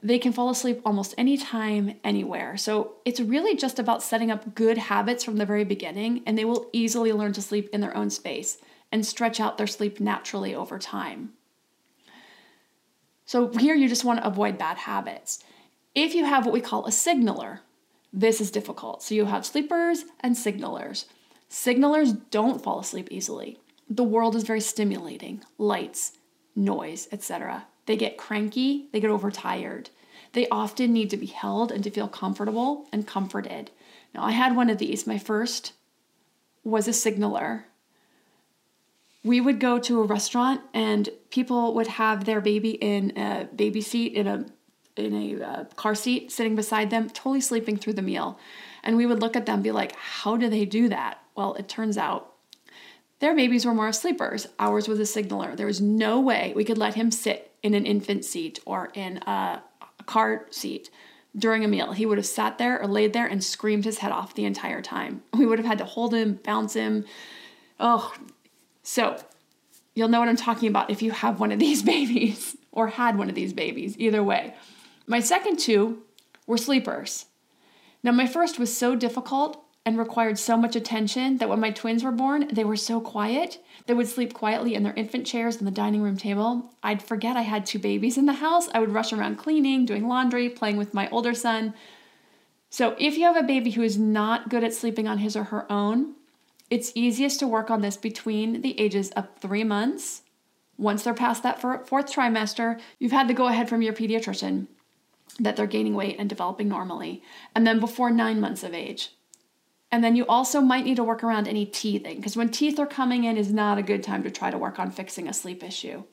They 0.00 0.18
can 0.18 0.32
fall 0.32 0.50
asleep 0.50 0.80
almost 0.84 1.14
anytime, 1.18 1.96
anywhere. 2.04 2.56
So 2.56 2.96
it's 3.04 3.18
really 3.18 3.56
just 3.56 3.78
about 3.78 4.02
setting 4.02 4.30
up 4.30 4.54
good 4.54 4.78
habits 4.78 5.24
from 5.24 5.38
the 5.38 5.46
very 5.46 5.64
beginning, 5.64 6.22
and 6.24 6.38
they 6.38 6.44
will 6.44 6.68
easily 6.72 7.12
learn 7.12 7.32
to 7.32 7.42
sleep 7.42 7.68
in 7.72 7.80
their 7.80 7.96
own 7.96 8.10
space 8.10 8.58
and 8.90 9.04
stretch 9.04 9.40
out 9.40 9.58
their 9.58 9.66
sleep 9.66 10.00
naturally 10.00 10.54
over 10.54 10.78
time. 10.78 11.32
So 13.24 13.48
here 13.48 13.74
you 13.74 13.88
just 13.88 14.04
want 14.04 14.20
to 14.20 14.26
avoid 14.26 14.56
bad 14.56 14.78
habits. 14.78 15.44
If 15.94 16.14
you 16.14 16.24
have 16.24 16.46
what 16.46 16.54
we 16.54 16.60
call 16.60 16.86
a 16.86 16.92
signaler, 16.92 17.60
this 18.12 18.40
is 18.40 18.50
difficult. 18.50 19.02
So 19.02 19.14
you 19.14 19.26
have 19.26 19.44
sleepers 19.44 20.04
and 20.20 20.34
signalers. 20.34 21.04
Signalers 21.50 22.18
don't 22.30 22.62
fall 22.62 22.80
asleep 22.80 23.08
easily. 23.10 23.58
The 23.88 24.04
world 24.04 24.34
is 24.34 24.44
very 24.44 24.60
stimulating 24.60 25.42
lights, 25.58 26.12
noise, 26.54 27.08
etc. 27.12 27.66
They 27.86 27.96
get 27.96 28.18
cranky, 28.18 28.88
they 28.92 29.00
get 29.00 29.10
overtired. 29.10 29.90
They 30.32 30.48
often 30.48 30.92
need 30.92 31.10
to 31.10 31.16
be 31.16 31.26
held 31.26 31.72
and 31.72 31.82
to 31.84 31.90
feel 31.90 32.08
comfortable 32.08 32.86
and 32.92 33.06
comforted. 33.06 33.70
Now, 34.14 34.24
I 34.24 34.32
had 34.32 34.56
one 34.56 34.68
of 34.68 34.78
these. 34.78 35.06
My 35.06 35.18
first 35.18 35.72
was 36.64 36.86
a 36.86 36.92
signaler. 36.92 37.66
We 39.28 39.42
would 39.42 39.60
go 39.60 39.78
to 39.78 40.00
a 40.00 40.04
restaurant 40.04 40.62
and 40.72 41.08
people 41.28 41.74
would 41.74 41.86
have 41.86 42.24
their 42.24 42.40
baby 42.40 42.70
in 42.70 43.16
a 43.16 43.46
baby 43.54 43.82
seat 43.82 44.14
in 44.14 44.26
a 44.26 44.46
in 44.96 45.14
a 45.14 45.44
uh, 45.44 45.64
car 45.76 45.94
seat 45.94 46.32
sitting 46.32 46.56
beside 46.56 46.88
them, 46.90 47.08
totally 47.10 47.42
sleeping 47.42 47.76
through 47.76 47.92
the 47.92 48.02
meal. 48.02 48.38
And 48.82 48.96
we 48.96 49.06
would 49.06 49.20
look 49.20 49.36
at 49.36 49.44
them 49.44 49.60
be 49.60 49.70
like, 49.70 49.94
"How 49.96 50.38
do 50.38 50.48
they 50.48 50.64
do 50.64 50.88
that?" 50.88 51.18
Well, 51.36 51.54
it 51.54 51.68
turns 51.68 51.98
out 51.98 52.32
their 53.20 53.34
babies 53.34 53.66
were 53.66 53.74
more 53.74 53.92
sleepers. 53.92 54.46
Ours 54.58 54.88
was 54.88 54.98
a 54.98 55.06
signaler. 55.06 55.54
There 55.54 55.66
was 55.66 55.80
no 55.80 56.20
way 56.20 56.52
we 56.56 56.64
could 56.64 56.78
let 56.78 56.94
him 56.94 57.10
sit 57.10 57.52
in 57.62 57.74
an 57.74 57.84
infant 57.84 58.24
seat 58.24 58.60
or 58.64 58.90
in 58.94 59.18
a, 59.26 59.62
a 59.98 60.04
car 60.04 60.46
seat 60.50 60.90
during 61.36 61.64
a 61.64 61.68
meal. 61.68 61.92
He 61.92 62.06
would 62.06 62.18
have 62.18 62.26
sat 62.26 62.56
there 62.56 62.80
or 62.80 62.86
laid 62.86 63.12
there 63.12 63.26
and 63.26 63.44
screamed 63.44 63.84
his 63.84 63.98
head 63.98 64.12
off 64.12 64.34
the 64.34 64.46
entire 64.46 64.82
time. 64.82 65.22
We 65.38 65.46
would 65.46 65.58
have 65.58 65.66
had 65.66 65.78
to 65.78 65.84
hold 65.84 66.14
him, 66.14 66.40
bounce 66.42 66.74
him. 66.74 67.04
Oh, 67.78 68.12
so 68.88 69.18
you'll 69.94 70.08
know 70.08 70.18
what 70.18 70.30
I'm 70.30 70.36
talking 70.36 70.70
about 70.70 70.88
if 70.88 71.02
you 71.02 71.10
have 71.10 71.40
one 71.40 71.52
of 71.52 71.58
these 71.66 71.82
babies 71.82 72.56
or 72.72 72.88
had 72.88 73.18
one 73.18 73.28
of 73.28 73.34
these 73.34 73.52
babies, 73.52 73.94
either 73.98 74.24
way. 74.24 74.54
My 75.06 75.20
second 75.20 75.58
two 75.58 76.04
were 76.46 76.56
sleepers. 76.56 77.26
Now, 78.02 78.12
my 78.12 78.26
first 78.26 78.58
was 78.58 78.74
so 78.74 78.96
difficult 78.96 79.62
and 79.84 79.98
required 79.98 80.38
so 80.38 80.56
much 80.56 80.74
attention 80.74 81.36
that 81.36 81.50
when 81.50 81.60
my 81.60 81.70
twins 81.70 82.02
were 82.02 82.12
born, 82.12 82.48
they 82.50 82.64
were 82.64 82.76
so 82.76 82.98
quiet. 82.98 83.58
They 83.84 83.92
would 83.92 84.08
sleep 84.08 84.32
quietly 84.32 84.74
in 84.74 84.84
their 84.84 84.94
infant 84.94 85.26
chairs 85.26 85.58
on 85.58 85.66
the 85.66 85.70
dining 85.70 86.00
room 86.00 86.16
table. 86.16 86.72
I'd 86.82 87.02
forget 87.02 87.36
I 87.36 87.42
had 87.42 87.66
two 87.66 87.78
babies 87.78 88.16
in 88.16 88.24
the 88.24 88.34
house. 88.34 88.70
I 88.72 88.80
would 88.80 88.94
rush 88.94 89.12
around 89.12 89.36
cleaning, 89.36 89.84
doing 89.84 90.08
laundry, 90.08 90.48
playing 90.48 90.78
with 90.78 90.94
my 90.94 91.10
older 91.10 91.34
son. 91.34 91.74
So, 92.70 92.96
if 92.98 93.18
you 93.18 93.24
have 93.24 93.36
a 93.36 93.42
baby 93.42 93.72
who 93.72 93.82
is 93.82 93.98
not 93.98 94.48
good 94.48 94.64
at 94.64 94.72
sleeping 94.72 95.06
on 95.06 95.18
his 95.18 95.36
or 95.36 95.44
her 95.44 95.70
own, 95.70 96.14
it's 96.70 96.92
easiest 96.94 97.40
to 97.40 97.46
work 97.46 97.70
on 97.70 97.80
this 97.80 97.96
between 97.96 98.60
the 98.60 98.78
ages 98.78 99.10
of 99.12 99.28
three 99.40 99.64
months. 99.64 100.22
Once 100.76 101.02
they're 101.02 101.14
past 101.14 101.42
that 101.42 101.60
fourth 101.60 102.12
trimester, 102.12 102.80
you've 102.98 103.12
had 103.12 103.28
to 103.28 103.34
go 103.34 103.48
ahead 103.48 103.68
from 103.68 103.82
your 103.82 103.92
pediatrician 103.92 104.68
that 105.40 105.56
they're 105.56 105.66
gaining 105.66 105.94
weight 105.94 106.16
and 106.18 106.28
developing 106.28 106.68
normally, 106.68 107.22
and 107.54 107.66
then 107.66 107.80
before 107.80 108.10
nine 108.10 108.40
months 108.40 108.62
of 108.62 108.74
age. 108.74 109.10
And 109.90 110.04
then 110.04 110.16
you 110.16 110.26
also 110.26 110.60
might 110.60 110.84
need 110.84 110.96
to 110.96 111.04
work 111.04 111.24
around 111.24 111.48
any 111.48 111.64
teething 111.64 112.16
because 112.16 112.36
when 112.36 112.50
teeth 112.50 112.78
are 112.78 112.86
coming 112.86 113.24
in 113.24 113.38
is 113.38 113.52
not 113.52 113.78
a 113.78 113.82
good 113.82 114.02
time 114.02 114.22
to 114.24 114.30
try 114.30 114.50
to 114.50 114.58
work 114.58 114.78
on 114.78 114.90
fixing 114.90 115.28
a 115.28 115.32
sleep 115.32 115.64
issue. 115.64 116.04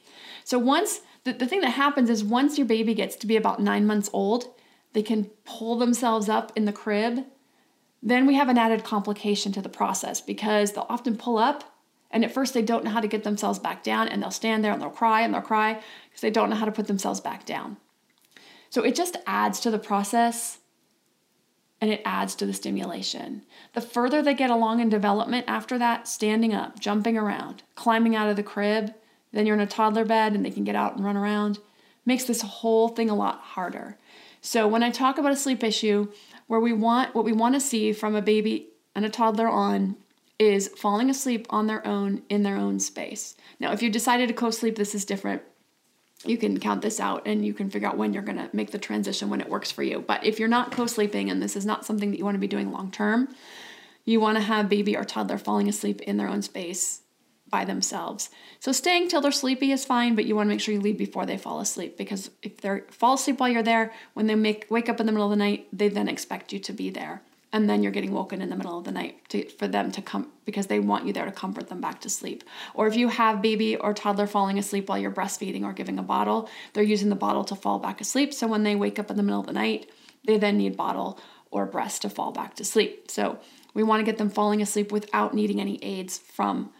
So 0.45 0.57
once 0.57 1.01
the, 1.25 1.33
the 1.33 1.45
thing 1.45 1.61
that 1.61 1.71
happens 1.71 2.09
is 2.09 2.23
once 2.23 2.57
your 2.57 2.67
baby 2.67 2.93
gets 2.93 3.17
to 3.17 3.27
be 3.27 3.35
about 3.35 3.59
nine 3.59 3.85
months 3.85 4.09
old, 4.13 4.45
they 4.93 5.03
can 5.03 5.25
pull 5.43 5.77
themselves 5.77 6.29
up 6.29 6.53
in 6.55 6.63
the 6.63 6.71
crib. 6.71 7.25
Then 8.05 8.27
we 8.27 8.35
have 8.35 8.49
an 8.49 8.57
added 8.59 8.83
complication 8.83 9.51
to 9.53 9.63
the 9.63 9.67
process 9.67 10.21
because 10.21 10.71
they'll 10.71 10.85
often 10.87 11.17
pull 11.17 11.39
up 11.39 11.75
and 12.11 12.23
at 12.23 12.31
first 12.31 12.53
they 12.53 12.61
don't 12.61 12.85
know 12.85 12.91
how 12.91 13.01
to 13.01 13.07
get 13.07 13.23
themselves 13.23 13.57
back 13.57 13.83
down 13.83 14.07
and 14.07 14.21
they'll 14.21 14.29
stand 14.29 14.63
there 14.63 14.71
and 14.71 14.79
they'll 14.79 14.91
cry 14.91 15.21
and 15.21 15.33
they'll 15.33 15.41
cry 15.41 15.81
because 16.07 16.21
they 16.21 16.29
don't 16.29 16.51
know 16.51 16.55
how 16.55 16.65
to 16.65 16.71
put 16.71 16.85
themselves 16.85 17.19
back 17.19 17.47
down. 17.47 17.77
So 18.69 18.83
it 18.83 18.93
just 18.93 19.17
adds 19.25 19.59
to 19.61 19.71
the 19.71 19.79
process 19.79 20.59
and 21.81 21.91
it 21.91 22.03
adds 22.05 22.35
to 22.35 22.45
the 22.45 22.53
stimulation. 22.53 23.41
The 23.73 23.81
further 23.81 24.21
they 24.21 24.35
get 24.35 24.51
along 24.51 24.81
in 24.81 24.89
development 24.89 25.45
after 25.47 25.79
that, 25.79 26.07
standing 26.07 26.53
up, 26.53 26.79
jumping 26.79 27.17
around, 27.17 27.63
climbing 27.73 28.15
out 28.15 28.29
of 28.29 28.35
the 28.35 28.43
crib, 28.43 28.93
then 29.33 29.47
you're 29.47 29.55
in 29.55 29.61
a 29.61 29.67
toddler 29.67 30.05
bed 30.05 30.33
and 30.33 30.45
they 30.45 30.51
can 30.51 30.63
get 30.63 30.75
out 30.75 30.95
and 30.95 31.03
run 31.03 31.17
around, 31.17 31.57
makes 32.05 32.25
this 32.25 32.43
whole 32.43 32.87
thing 32.87 33.09
a 33.09 33.15
lot 33.15 33.39
harder. 33.39 33.97
So 34.41 34.67
when 34.67 34.83
I 34.83 34.91
talk 34.91 35.17
about 35.17 35.31
a 35.31 35.35
sleep 35.35 35.63
issue, 35.63 36.11
where 36.47 36.59
we 36.59 36.73
want 36.73 37.15
what 37.15 37.25
we 37.25 37.33
want 37.33 37.55
to 37.55 37.59
see 37.59 37.91
from 37.91 38.15
a 38.15 38.21
baby 38.21 38.69
and 38.95 39.05
a 39.05 39.09
toddler 39.09 39.47
on 39.47 39.95
is 40.37 40.67
falling 40.67 41.09
asleep 41.09 41.47
on 41.49 41.67
their 41.67 41.85
own 41.87 42.21
in 42.29 42.43
their 42.43 42.57
own 42.57 42.79
space. 42.79 43.35
Now, 43.59 43.71
if 43.71 43.81
you 43.81 43.89
decided 43.89 44.27
to 44.27 44.33
co-sleep, 44.33 44.75
this 44.75 44.95
is 44.95 45.05
different 45.05 45.41
you 46.25 46.37
can 46.37 46.59
count 46.59 46.81
this 46.81 46.99
out 46.99 47.23
and 47.27 47.45
you 47.45 47.53
can 47.53 47.69
figure 47.69 47.87
out 47.87 47.97
when 47.97 48.13
you're 48.13 48.23
going 48.23 48.37
to 48.37 48.49
make 48.53 48.71
the 48.71 48.77
transition 48.77 49.29
when 49.29 49.41
it 49.41 49.49
works 49.49 49.71
for 49.71 49.83
you. 49.83 49.99
But 49.99 50.23
if 50.25 50.39
you're 50.39 50.47
not 50.47 50.71
co 50.71 50.87
sleeping 50.87 51.29
and 51.29 51.41
this 51.41 51.55
is 51.55 51.65
not 51.65 51.85
something 51.85 52.11
that 52.11 52.17
you 52.17 52.25
want 52.25 52.35
to 52.35 52.39
be 52.39 52.47
doing 52.47 52.71
long 52.71 52.91
term, 52.91 53.33
you 54.05 54.19
want 54.19 54.37
to 54.37 54.43
have 54.43 54.69
baby 54.69 54.95
or 54.95 55.03
toddler 55.03 55.37
falling 55.37 55.67
asleep 55.67 56.01
in 56.01 56.17
their 56.17 56.27
own 56.27 56.41
space 56.41 57.01
by 57.55 57.63
themselves. 57.63 58.29
So 58.59 58.73
staying 58.73 59.07
till 59.07 59.21
they're 59.21 59.31
sleepy 59.31 59.71
is 59.71 59.85
fine, 59.85 60.13
but 60.13 60.25
you 60.25 60.35
want 60.35 60.47
to 60.47 60.53
make 60.53 60.59
sure 60.59 60.73
you 60.73 60.81
leave 60.81 60.97
before 60.97 61.25
they 61.25 61.37
fall 61.37 61.61
asleep 61.61 61.97
because 61.97 62.29
if 62.41 62.59
they 62.59 62.81
fall 62.89 63.13
asleep 63.13 63.39
while 63.39 63.47
you're 63.47 63.63
there, 63.63 63.93
when 64.13 64.27
they 64.27 64.35
make 64.35 64.65
wake 64.69 64.89
up 64.89 64.99
in 64.99 65.05
the 65.05 65.13
middle 65.13 65.31
of 65.31 65.37
the 65.37 65.45
night, 65.47 65.67
they 65.71 65.87
then 65.87 66.09
expect 66.09 66.51
you 66.51 66.59
to 66.59 66.73
be 66.73 66.89
there 66.89 67.21
and 67.53 67.69
then 67.69 67.81
you're 67.81 67.93
getting 67.93 68.11
woken 68.11 68.41
in 68.41 68.49
the 68.49 68.57
middle 68.57 68.77
of 68.77 68.83
the 68.83 68.91
night 68.91 69.15
to, 69.29 69.47
for 69.51 69.69
them 69.69 69.89
to 69.93 70.01
come 70.01 70.27
because 70.43 70.67
they 70.67 70.81
want 70.81 71.05
you 71.07 71.13
there 71.13 71.23
to 71.23 71.31
comfort 71.31 71.69
them 71.69 71.79
back 71.79 72.01
to 72.01 72.09
sleep. 72.09 72.43
Or 72.73 72.87
if 72.87 72.97
you 72.97 73.07
have 73.07 73.41
baby 73.41 73.77
or 73.77 73.93
toddler 73.93 74.27
falling 74.27 74.59
asleep 74.59 74.89
while 74.89 74.99
you're 74.99 75.17
breastfeeding 75.19 75.63
or 75.63 75.71
giving 75.71 75.97
a 75.97 76.03
bottle, 76.03 76.49
they're 76.73 76.83
using 76.95 77.07
the 77.07 77.15
bottle 77.15 77.45
to 77.45 77.55
fall 77.55 77.79
back 77.79 78.01
asleep. 78.01 78.33
So 78.33 78.47
when 78.47 78.63
they 78.63 78.75
wake 78.75 78.99
up 78.99 79.09
in 79.09 79.15
the 79.15 79.23
middle 79.23 79.39
of 79.39 79.47
the 79.47 79.53
night, 79.53 79.89
they 80.25 80.37
then 80.37 80.57
need 80.57 80.75
bottle 80.75 81.17
or 81.51 81.65
breast 81.65 82.01
to 82.01 82.09
fall 82.09 82.33
back 82.33 82.55
to 82.55 82.65
sleep. 82.65 83.09
So 83.09 83.39
we 83.73 83.83
want 83.83 84.01
to 84.01 84.05
get 84.11 84.17
them 84.17 84.29
falling 84.29 84.61
asleep 84.61 84.91
without 84.91 85.33
needing 85.33 85.61
any 85.61 85.81
aids 85.81 86.17
from 86.17 86.71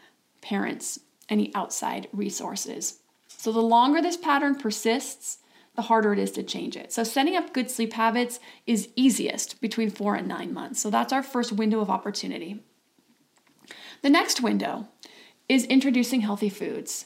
parents, 0.45 0.99
any 1.27 1.53
outside 1.55 2.07
resources. 2.13 2.99
So 3.27 3.51
the 3.51 3.61
longer 3.61 4.01
this 4.01 4.15
pattern 4.15 4.55
persists, 4.55 5.39
the 5.75 5.83
harder 5.83 6.13
it 6.13 6.19
is 6.19 6.31
to 6.31 6.43
change 6.43 6.77
it. 6.77 6.93
So, 6.93 7.03
setting 7.03 7.35
up 7.35 7.53
good 7.53 7.69
sleep 7.69 7.93
habits 7.93 8.39
is 8.65 8.89
easiest 8.95 9.59
between 9.59 9.89
four 9.89 10.15
and 10.15 10.27
nine 10.27 10.53
months. 10.53 10.79
So, 10.79 10.89
that's 10.89 11.11
our 11.11 11.23
first 11.23 11.51
window 11.51 11.81
of 11.81 11.89
opportunity. 11.89 12.63
The 14.01 14.09
next 14.09 14.41
window 14.41 14.87
is 15.49 15.65
introducing 15.65 16.21
healthy 16.21 16.49
foods. 16.49 17.05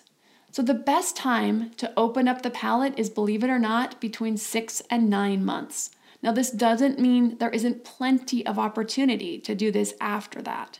So, 0.51 0.61
the 0.61 0.75
best 0.75 1.15
time 1.15 1.71
to 1.77 1.91
open 1.97 2.27
up 2.27 2.41
the 2.41 2.51
palate 2.51 2.97
is, 2.97 3.09
believe 3.09 3.43
it 3.43 3.49
or 3.49 3.59
not, 3.59 3.99
between 3.99 4.37
six 4.37 4.83
and 4.89 5.09
nine 5.09 5.43
months. 5.43 5.89
Now, 6.21 6.31
this 6.31 6.51
doesn't 6.51 6.99
mean 6.99 7.37
there 7.37 7.49
isn't 7.49 7.83
plenty 7.83 8.45
of 8.45 8.59
opportunity 8.59 9.39
to 9.39 9.55
do 9.55 9.71
this 9.71 9.93
after 9.99 10.41
that. 10.43 10.79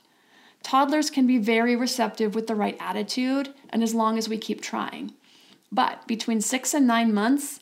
Toddlers 0.63 1.09
can 1.09 1.25
be 1.25 1.37
very 1.37 1.75
receptive 1.75 2.35
with 2.35 2.47
the 2.47 2.55
right 2.55 2.77
attitude 2.79 3.53
and 3.69 3.81
as 3.81 3.93
long 3.93 4.17
as 4.17 4.29
we 4.29 4.37
keep 4.37 4.61
trying. 4.61 5.13
But 5.71 6.07
between 6.07 6.41
six 6.41 6.73
and 6.73 6.87
nine 6.87 7.13
months, 7.13 7.61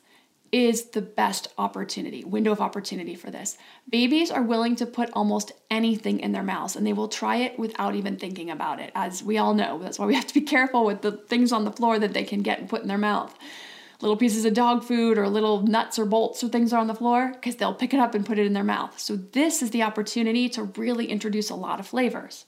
is 0.52 0.90
the 0.92 1.02
best 1.02 1.50
opportunity, 1.58 2.24
window 2.24 2.52
of 2.52 2.62
opportunity 2.62 3.16
for 3.16 3.30
this. 3.30 3.58
Babies 3.90 4.32
are 4.32 4.42
willing 4.42 4.76
to 4.78 4.86
put 4.86 5.10
almost 5.14 5.52
anything 5.70 6.20
in 6.20 6.32
their 6.32 6.44
mouths 6.44 6.76
and 6.76 6.86
they 6.86 6.94
will 6.94 7.08
try 7.08 7.38
it 7.38 7.60
without 7.60 7.96
even 7.96 8.18
thinking 8.18 8.50
about 8.50 8.80
it, 8.80 8.92
as 8.96 9.24
we 9.24 9.38
all 9.38 9.54
know. 9.54 9.80
That's 9.80 10.00
why 10.00 10.06
we 10.06 10.16
have 10.16 10.28
to 10.28 10.34
be 10.34 10.42
careful 10.42 10.86
with 10.86 11.02
the 11.02 11.12
things 11.12 11.52
on 11.52 11.66
the 11.66 11.72
floor 11.72 12.00
that 12.00 12.14
they 12.14 12.24
can 12.24 12.42
get 12.42 12.60
and 12.60 12.70
put 12.70 12.82
in 12.82 12.88
their 12.88 12.98
mouth. 12.98 13.38
Little 14.00 14.18
pieces 14.18 14.46
of 14.46 14.54
dog 14.54 14.84
food 14.84 15.18
or 15.18 15.28
little 15.28 15.64
nuts 15.64 15.98
or 15.98 16.06
bolts 16.06 16.44
or 16.44 16.50
things 16.50 16.72
are 16.72 16.80
on 16.80 16.88
the 16.88 16.94
floor 16.94 17.32
because 17.34 17.56
they'll 17.56 17.74
pick 17.74 17.94
it 17.94 18.00
up 18.00 18.14
and 18.14 18.26
put 18.26 18.38
it 18.38 18.46
in 18.46 18.54
their 18.54 18.64
mouth. 18.64 19.00
So, 19.00 19.16
this 19.16 19.64
is 19.64 19.72
the 19.72 19.82
opportunity 19.82 20.50
to 20.50 20.64
really 20.64 21.08
introduce 21.08 21.50
a 21.50 21.56
lot 21.56 21.80
of 21.80 21.88
flavors. 21.88 22.46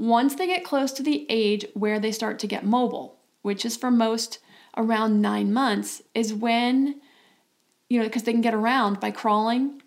Once 0.00 0.34
they 0.36 0.46
get 0.46 0.64
close 0.64 0.92
to 0.92 1.02
the 1.02 1.26
age 1.28 1.66
where 1.74 2.00
they 2.00 2.10
start 2.10 2.38
to 2.38 2.46
get 2.46 2.64
mobile, 2.64 3.18
which 3.42 3.66
is 3.66 3.76
for 3.76 3.90
most 3.90 4.38
around 4.78 5.20
nine 5.20 5.52
months 5.52 6.00
is 6.14 6.32
when, 6.32 6.98
you 7.90 7.98
know, 7.98 8.06
because 8.06 8.22
they 8.22 8.32
can 8.32 8.40
get 8.40 8.54
around 8.54 8.98
by 8.98 9.10
crawling 9.10 9.82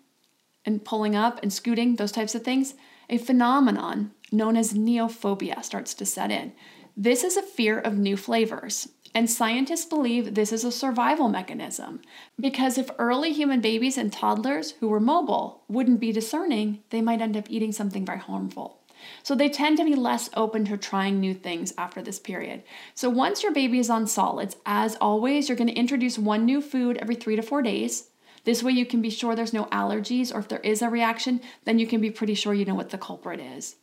and 0.64 0.84
pulling 0.84 1.16
up 1.16 1.42
and 1.42 1.52
scooting, 1.52 1.96
those 1.96 2.12
types 2.12 2.36
of 2.36 2.44
things, 2.44 2.74
a 3.10 3.18
phenomenon 3.18 4.12
known 4.30 4.56
as 4.56 4.72
neophobia 4.72 5.64
starts 5.64 5.94
to 5.94 6.06
set 6.06 6.30
in. 6.30 6.52
This 6.96 7.24
is 7.24 7.36
a 7.36 7.42
fear 7.42 7.80
of 7.80 7.98
new 7.98 8.16
flavors. 8.16 8.88
And 9.16 9.28
scientists 9.28 9.84
believe 9.84 10.36
this 10.36 10.52
is 10.52 10.62
a 10.62 10.70
survival 10.70 11.28
mechanism 11.28 12.00
because 12.38 12.78
if 12.78 12.88
early 13.00 13.32
human 13.32 13.60
babies 13.60 13.98
and 13.98 14.12
toddlers 14.12 14.74
who 14.78 14.86
were 14.86 15.00
mobile 15.00 15.64
wouldn't 15.66 15.98
be 15.98 16.12
discerning, 16.12 16.84
they 16.90 17.00
might 17.00 17.20
end 17.20 17.36
up 17.36 17.50
eating 17.50 17.72
something 17.72 18.06
very 18.06 18.20
harmful. 18.20 18.83
So 19.22 19.34
they 19.34 19.48
tend 19.48 19.78
to 19.78 19.84
be 19.84 19.94
less 19.94 20.30
open 20.34 20.64
to 20.66 20.76
trying 20.76 21.20
new 21.20 21.34
things 21.34 21.72
after 21.78 22.02
this 22.02 22.18
period. 22.18 22.62
So 22.94 23.10
once 23.10 23.42
your 23.42 23.52
baby 23.52 23.78
is 23.78 23.90
on 23.90 24.06
solids, 24.06 24.56
as 24.66 24.96
always, 25.00 25.48
you're 25.48 25.58
going 25.58 25.68
to 25.68 25.74
introduce 25.74 26.18
one 26.18 26.44
new 26.44 26.60
food 26.60 26.98
every 26.98 27.14
three 27.14 27.36
to 27.36 27.42
four 27.42 27.62
days. 27.62 28.08
This 28.44 28.62
way, 28.62 28.72
you 28.72 28.84
can 28.84 29.00
be 29.00 29.10
sure 29.10 29.34
there's 29.34 29.54
no 29.54 29.64
allergies, 29.66 30.34
or 30.34 30.38
if 30.38 30.48
there 30.48 30.58
is 30.60 30.82
a 30.82 30.90
reaction, 30.90 31.40
then 31.64 31.78
you 31.78 31.86
can 31.86 32.00
be 32.00 32.10
pretty 32.10 32.34
sure 32.34 32.52
you 32.52 32.64
know 32.64 32.74
what 32.74 32.90
the 32.90 32.98
culprit 32.98 33.40
is. 33.40 33.76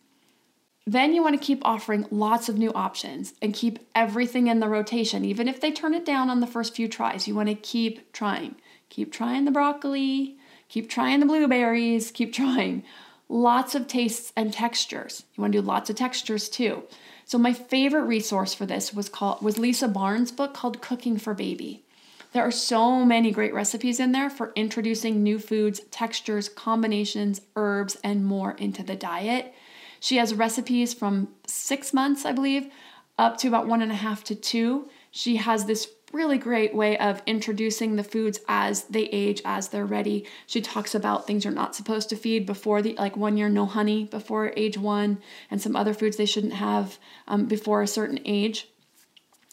Then 0.86 1.14
you 1.14 1.22
want 1.22 1.40
to 1.40 1.46
keep 1.46 1.62
offering 1.64 2.08
lots 2.10 2.50
of 2.50 2.58
new 2.58 2.72
options 2.74 3.34
and 3.42 3.54
keep 3.54 3.80
everything 3.94 4.48
in 4.48 4.60
the 4.60 4.68
rotation. 4.68 5.24
Even 5.24 5.48
if 5.48 5.62
they 5.62 5.72
turn 5.72 5.94
it 5.94 6.06
down 6.06 6.30
on 6.30 6.40
the 6.40 6.48
first 6.48 6.76
few 6.76 6.88
tries, 6.88 7.28
you 7.28 7.36
want 7.36 7.50
to 7.50 7.56
keep 7.56 8.12
trying. 8.14 8.56
Keep 8.90 9.12
trying 9.12 9.46
the 9.46 9.52
broccoli, 9.52 10.38
keep 10.70 10.90
trying 10.90 11.20
the 11.20 11.26
blueberries, 11.26 12.12
keep 12.12 12.34
trying. 12.42 12.84
Lots 13.34 13.76
of 13.76 13.88
tastes 13.88 14.34
and 14.36 14.52
textures. 14.52 15.24
You 15.36 15.42
want 15.42 15.54
to 15.54 15.62
do 15.62 15.66
lots 15.66 15.90
of 15.90 15.96
textures 15.96 16.50
too. 16.50 16.84
So 17.24 17.38
my 17.38 17.54
favorite 17.54 18.04
resource 18.04 18.54
for 18.54 18.66
this 18.66 18.94
was 18.94 19.08
called 19.08 19.42
was 19.42 19.58
Lisa 19.58 19.88
Barnes' 19.88 20.34
book 20.34 20.54
called 20.54 20.82
Cooking 20.82 21.18
for 21.18 21.34
Baby. 21.34 21.86
There 22.34 22.44
are 22.44 22.52
so 22.52 23.06
many 23.06 23.32
great 23.32 23.54
recipes 23.54 24.02
in 24.02 24.12
there 24.12 24.30
for 24.30 24.52
introducing 24.58 25.24
new 25.24 25.40
foods, 25.40 25.80
textures, 25.92 26.50
combinations, 26.50 27.40
herbs, 27.56 27.96
and 28.04 28.26
more 28.26 28.52
into 28.52 28.84
the 28.84 28.98
diet. 28.98 29.54
She 30.02 30.18
has 30.18 30.34
recipes 30.34 30.94
from 30.94 31.30
six 31.48 31.94
months, 31.94 32.26
I 32.26 32.34
believe, 32.34 32.70
up 33.18 33.38
to 33.38 33.48
about 33.48 33.66
one 33.66 33.82
and 33.82 33.94
a 33.94 33.96
half 33.96 34.26
to 34.26 34.36
two. 34.36 34.90
She 35.10 35.38
has 35.38 35.64
this 35.64 35.88
really 36.12 36.38
great 36.38 36.74
way 36.74 36.98
of 36.98 37.22
introducing 37.26 37.96
the 37.96 38.04
foods 38.04 38.40
as 38.48 38.84
they 38.84 39.04
age, 39.06 39.42
as 39.46 39.70
they're 39.70 39.86
ready. 39.86 40.26
She 40.48 40.62
talks 40.62 40.94
about 40.96 41.26
things 41.26 41.44
you're 41.44 41.54
not 41.54 41.76
supposed 41.76 42.10
to 42.10 42.16
feed 42.16 42.46
before 42.46 42.82
the 42.82 42.96
like 42.96 43.18
one 43.18 43.38
year, 43.38 43.50
no 43.50 43.66
honey 43.66 44.06
before 44.06 44.54
age 44.56 44.78
one, 44.78 45.22
and 45.50 45.62
some 45.62 45.76
other 45.76 45.94
foods 45.94 46.18
they 46.18 46.26
shouldn't 46.26 46.54
have 46.54 46.98
um, 47.28 47.46
before 47.46 47.82
a 47.82 47.88
certain 47.88 48.20
age. 48.26 48.68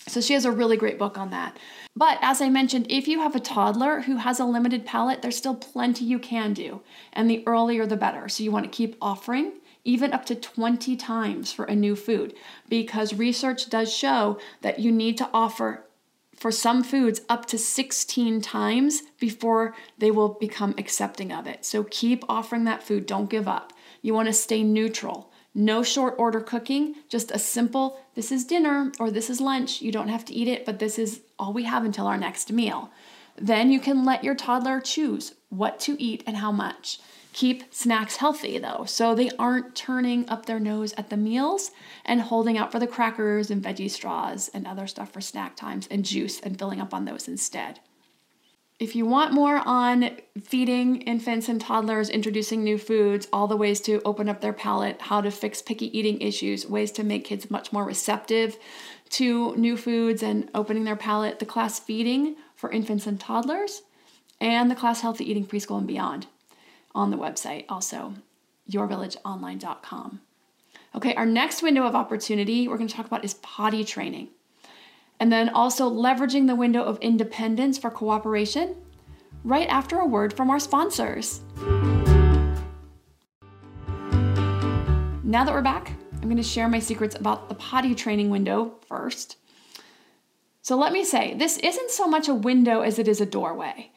So 0.07 0.21
she 0.21 0.33
has 0.33 0.45
a 0.45 0.53
really 0.53 0.77
great 0.77 0.99
book 0.99 1.19
on 1.19 1.31
that. 1.31 1.59
But 1.95 2.19
as 2.23 2.41
I 2.41 2.49
mentioned, 2.49 2.87
if 2.89 3.09
you 3.09 3.21
have 3.21 3.37
a 3.37 3.41
toddler 3.41 4.03
who 4.03 4.17
has 4.17 4.41
a 4.41 4.45
limited 4.45 4.87
palate, 4.87 5.21
there's 5.21 5.37
still 5.37 5.55
plenty 5.55 6.05
you 6.05 6.19
can 6.19 6.55
do. 6.55 6.81
And 7.13 7.29
the 7.29 7.43
earlier 7.47 7.87
the 7.87 7.97
better. 7.97 8.29
So 8.29 8.43
you 8.43 8.51
want 8.51 8.65
to 8.65 8.71
keep 8.71 8.97
offering 9.03 9.53
even 9.85 10.13
up 10.13 10.25
to 10.27 10.35
20 10.35 10.97
times 10.97 11.53
for 11.53 11.65
a 11.65 11.75
new 11.75 11.97
food 11.97 12.35
because 12.69 13.15
research 13.15 13.71
does 13.71 13.93
show 13.93 14.39
that 14.61 14.79
you 14.79 14.93
need 14.93 15.17
to 15.19 15.29
offer 15.33 15.85
for 16.39 16.53
some 16.53 16.83
foods 16.83 17.21
up 17.29 17.47
to 17.47 17.59
16 17.59 18.41
times 18.41 19.03
before 19.19 19.75
they 19.99 20.11
will 20.11 20.31
become 20.41 20.75
accepting 20.79 21.33
of 21.33 21.47
it. 21.47 21.65
So 21.65 21.85
keep 21.85 22.25
offering 22.29 22.65
that 22.65 22.83
food, 22.83 23.07
don't 23.07 23.31
give 23.31 23.49
up. 23.49 23.73
You 24.03 24.15
want 24.15 24.29
to 24.29 24.33
stay 24.33 24.63
neutral. 24.63 25.33
No 25.55 25.83
short 25.83 26.15
order 26.19 26.41
cooking, 26.41 26.95
just 27.09 27.31
a 27.33 27.39
simple, 27.39 28.01
this 28.15 28.31
is 28.31 28.45
dinner 28.45 28.93
or 29.01 29.11
this 29.11 29.29
is 29.29 29.41
lunch. 29.41 29.83
You 29.83 29.91
don't 29.91 30.09
have 30.09 30.25
to 30.27 30.35
eat 30.35 30.47
it, 30.47 30.65
but 30.65 30.79
this 30.79 30.99
is 30.99 31.21
all 31.39 31.53
we 31.53 31.65
have 31.65 31.85
until 31.85 32.07
our 32.07 32.19
next 32.19 32.53
meal. 32.53 32.91
Then 33.37 33.73
you 33.73 33.81
can 33.81 34.05
let 34.05 34.23
your 34.23 34.35
toddler 34.35 34.81
choose 34.81 35.35
what 35.49 35.81
to 35.81 36.01
eat 36.01 36.23
and 36.27 36.37
how 36.37 36.53
much. 36.53 37.01
Keep 37.33 37.73
snacks 37.73 38.17
healthy 38.17 38.59
though, 38.59 38.85
so 38.87 39.15
they 39.15 39.31
aren't 39.39 39.75
turning 39.75 40.29
up 40.29 40.47
their 40.47 40.59
nose 40.59 40.93
at 40.95 41.11
the 41.11 41.17
meals 41.17 41.71
and 42.05 42.21
holding 42.21 42.59
out 42.59 42.73
for 42.73 42.79
the 42.79 42.87
crackers 42.87 43.51
and 43.51 43.63
veggie 43.63 43.91
straws 43.91 44.51
and 44.53 44.67
other 44.67 44.87
stuff 44.87 45.13
for 45.13 45.21
snack 45.21 45.55
times 45.55 45.87
and 45.91 46.05
juice 46.05 46.41
and 46.41 46.59
filling 46.59 46.81
up 46.81 46.95
on 46.95 47.05
those 47.05 47.29
instead. 47.29 47.81
If 48.81 48.95
you 48.95 49.07
want 49.07 49.33
more 49.33 49.61
on 49.65 50.19
feeding 50.41 51.03
infants 51.03 51.49
and 51.49 51.61
toddlers, 51.61 52.09
introducing 52.09 52.63
new 52.63 52.79
foods, 52.79 53.27
all 53.33 53.49
the 53.49 53.57
ways 53.57 53.81
to 53.83 54.01
open 54.05 54.29
up 54.29 54.41
their 54.41 54.53
palate, 54.53 55.01
how 55.03 55.21
to 55.21 55.33
fix 55.33 55.61
picky 55.61 55.97
eating 55.99 56.21
issues, 56.21 56.65
ways 56.65 56.93
to 56.93 57.03
make 57.03 57.25
kids 57.25 57.51
much 57.51 57.73
more 57.73 57.85
receptive 57.85 58.57
to 59.11 59.57
new 59.57 59.77
foods 59.77 60.23
and 60.23 60.49
opening 60.55 60.85
their 60.85 60.95
palate, 60.95 61.41
the 61.41 61.47
class 61.47 61.81
Feeding 61.81 62.37
for 62.55 62.71
Infants 62.71 63.07
and 63.07 63.19
Toddlers, 63.19 63.83
and 64.41 64.71
the 64.71 64.77
class 64.77 65.01
Healthy 65.01 65.29
Eating 65.29 65.47
Preschool 65.47 65.79
and 65.79 65.87
Beyond 65.89 66.29
on 66.95 67.11
the 67.11 67.17
website, 67.17 67.65
also 67.69 68.15
yourvillageonline.com. 68.71 70.21
Okay, 70.95 71.15
our 71.15 71.27
next 71.27 71.63
window 71.63 71.85
of 71.85 71.95
opportunity 71.95 72.67
we're 72.67 72.77
going 72.77 72.89
to 72.89 72.95
talk 72.95 73.07
about 73.07 73.25
is 73.25 73.35
potty 73.35 73.85
training. 73.85 74.29
And 75.21 75.33
then 75.33 75.49
also 75.49 75.91
leveraging 75.91 76.47
the 76.47 76.55
window 76.55 76.83
of 76.83 76.99
independence 77.01 77.77
for 77.77 77.91
cooperation 77.91 78.77
right 79.45 79.69
after 79.69 79.99
a 79.99 80.07
word 80.07 80.33
from 80.33 80.51
our 80.51 80.59
sponsors. 80.59 81.41
Now 85.25 85.45
that 85.45 85.53
we're 85.53 85.61
back, 85.61 85.93
I'm 86.15 86.23
going 86.23 86.37
to 86.37 86.43
share 86.43 86.69
my 86.69 86.79
secrets 86.79 87.15
about 87.15 87.49
the 87.49 87.55
potty 87.55 87.95
training 87.95 88.31
window 88.31 88.75
first. 88.89 89.37
So 90.63 90.77
let 90.77 90.93
me 90.93 91.05
say, 91.05 91.35
this 91.35 91.59
isn't 91.59 91.91
so 91.91 92.07
much 92.07 92.29
a 92.29 92.35
window 92.35 92.81
as 92.81 92.99
it 92.99 93.09
is 93.09 93.21
a 93.21 93.27
doorway. 93.27 93.91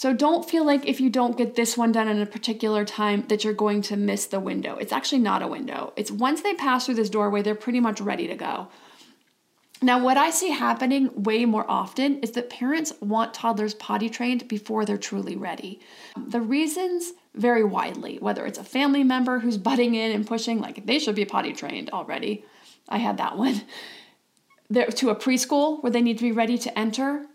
So 0.00 0.14
don't 0.14 0.48
feel 0.48 0.64
like 0.64 0.88
if 0.88 0.98
you 0.98 1.10
don't 1.10 1.36
get 1.36 1.56
this 1.56 1.76
one 1.76 1.92
done 1.92 2.08
in 2.08 2.22
a 2.22 2.24
particular 2.24 2.86
time 2.86 3.26
that 3.28 3.44
you're 3.44 3.52
going 3.52 3.82
to 3.82 3.98
miss 3.98 4.24
the 4.24 4.40
window. 4.40 4.76
It's 4.76 4.94
actually 4.94 5.18
not 5.18 5.42
a 5.42 5.46
window. 5.46 5.92
It's 5.94 6.10
once 6.10 6.40
they 6.40 6.54
pass 6.54 6.86
through 6.86 6.94
this 6.94 7.10
doorway, 7.10 7.42
they're 7.42 7.54
pretty 7.54 7.80
much 7.80 8.00
ready 8.00 8.26
to 8.26 8.34
go. 8.34 8.68
Now, 9.82 10.02
what 10.02 10.16
I 10.16 10.30
see 10.30 10.52
happening 10.52 11.10
way 11.22 11.44
more 11.44 11.66
often 11.68 12.18
is 12.20 12.30
that 12.30 12.48
parents 12.48 12.94
want 13.02 13.34
toddlers 13.34 13.74
potty 13.74 14.08
trained 14.08 14.48
before 14.48 14.86
they're 14.86 14.96
truly 14.96 15.36
ready. 15.36 15.80
The 16.16 16.40
reasons 16.40 17.12
vary 17.34 17.62
widely, 17.62 18.16
whether 18.20 18.46
it's 18.46 18.58
a 18.58 18.64
family 18.64 19.04
member 19.04 19.40
who's 19.40 19.58
butting 19.58 19.96
in 19.96 20.12
and 20.12 20.26
pushing, 20.26 20.60
like 20.60 20.86
they 20.86 20.98
should 20.98 21.14
be 21.14 21.26
potty 21.26 21.52
trained 21.52 21.90
already. 21.90 22.46
I 22.88 22.96
had 22.96 23.18
that 23.18 23.36
one. 23.36 23.60
They're 24.70 24.86
to 24.86 25.10
a 25.10 25.14
preschool 25.14 25.82
where 25.82 25.92
they 25.92 26.00
need 26.00 26.16
to 26.16 26.24
be 26.24 26.32
ready 26.32 26.56
to 26.56 26.78
enter, 26.78 27.26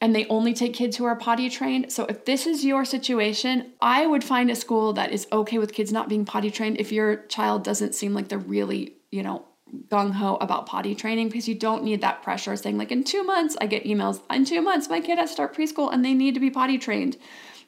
and 0.00 0.14
they 0.14 0.26
only 0.26 0.54
take 0.54 0.74
kids 0.74 0.96
who 0.96 1.04
are 1.04 1.16
potty 1.16 1.50
trained. 1.50 1.92
So 1.92 2.06
if 2.06 2.24
this 2.24 2.46
is 2.46 2.64
your 2.64 2.84
situation, 2.84 3.72
I 3.80 4.06
would 4.06 4.24
find 4.24 4.50
a 4.50 4.56
school 4.56 4.92
that 4.94 5.12
is 5.12 5.26
okay 5.30 5.58
with 5.58 5.74
kids 5.74 5.92
not 5.92 6.08
being 6.08 6.24
potty 6.24 6.50
trained 6.50 6.78
if 6.78 6.90
your 6.90 7.16
child 7.26 7.64
doesn't 7.64 7.94
seem 7.94 8.14
like 8.14 8.28
they're 8.28 8.38
really, 8.38 8.94
you 9.10 9.22
know, 9.22 9.44
gung 9.88 10.12
ho 10.12 10.36
about 10.40 10.66
potty 10.66 10.94
training 10.94 11.28
because 11.28 11.48
you 11.48 11.54
don't 11.54 11.84
need 11.84 12.00
that 12.00 12.22
pressure 12.22 12.56
saying, 12.56 12.78
like, 12.78 12.92
in 12.92 13.04
two 13.04 13.22
months, 13.22 13.56
I 13.60 13.66
get 13.66 13.84
emails, 13.84 14.20
in 14.30 14.44
two 14.44 14.60
months, 14.60 14.88
my 14.88 15.00
kid 15.00 15.18
has 15.18 15.30
to 15.30 15.34
start 15.34 15.54
preschool 15.54 15.92
and 15.92 16.04
they 16.04 16.14
need 16.14 16.34
to 16.34 16.40
be 16.40 16.50
potty 16.50 16.78
trained. 16.78 17.16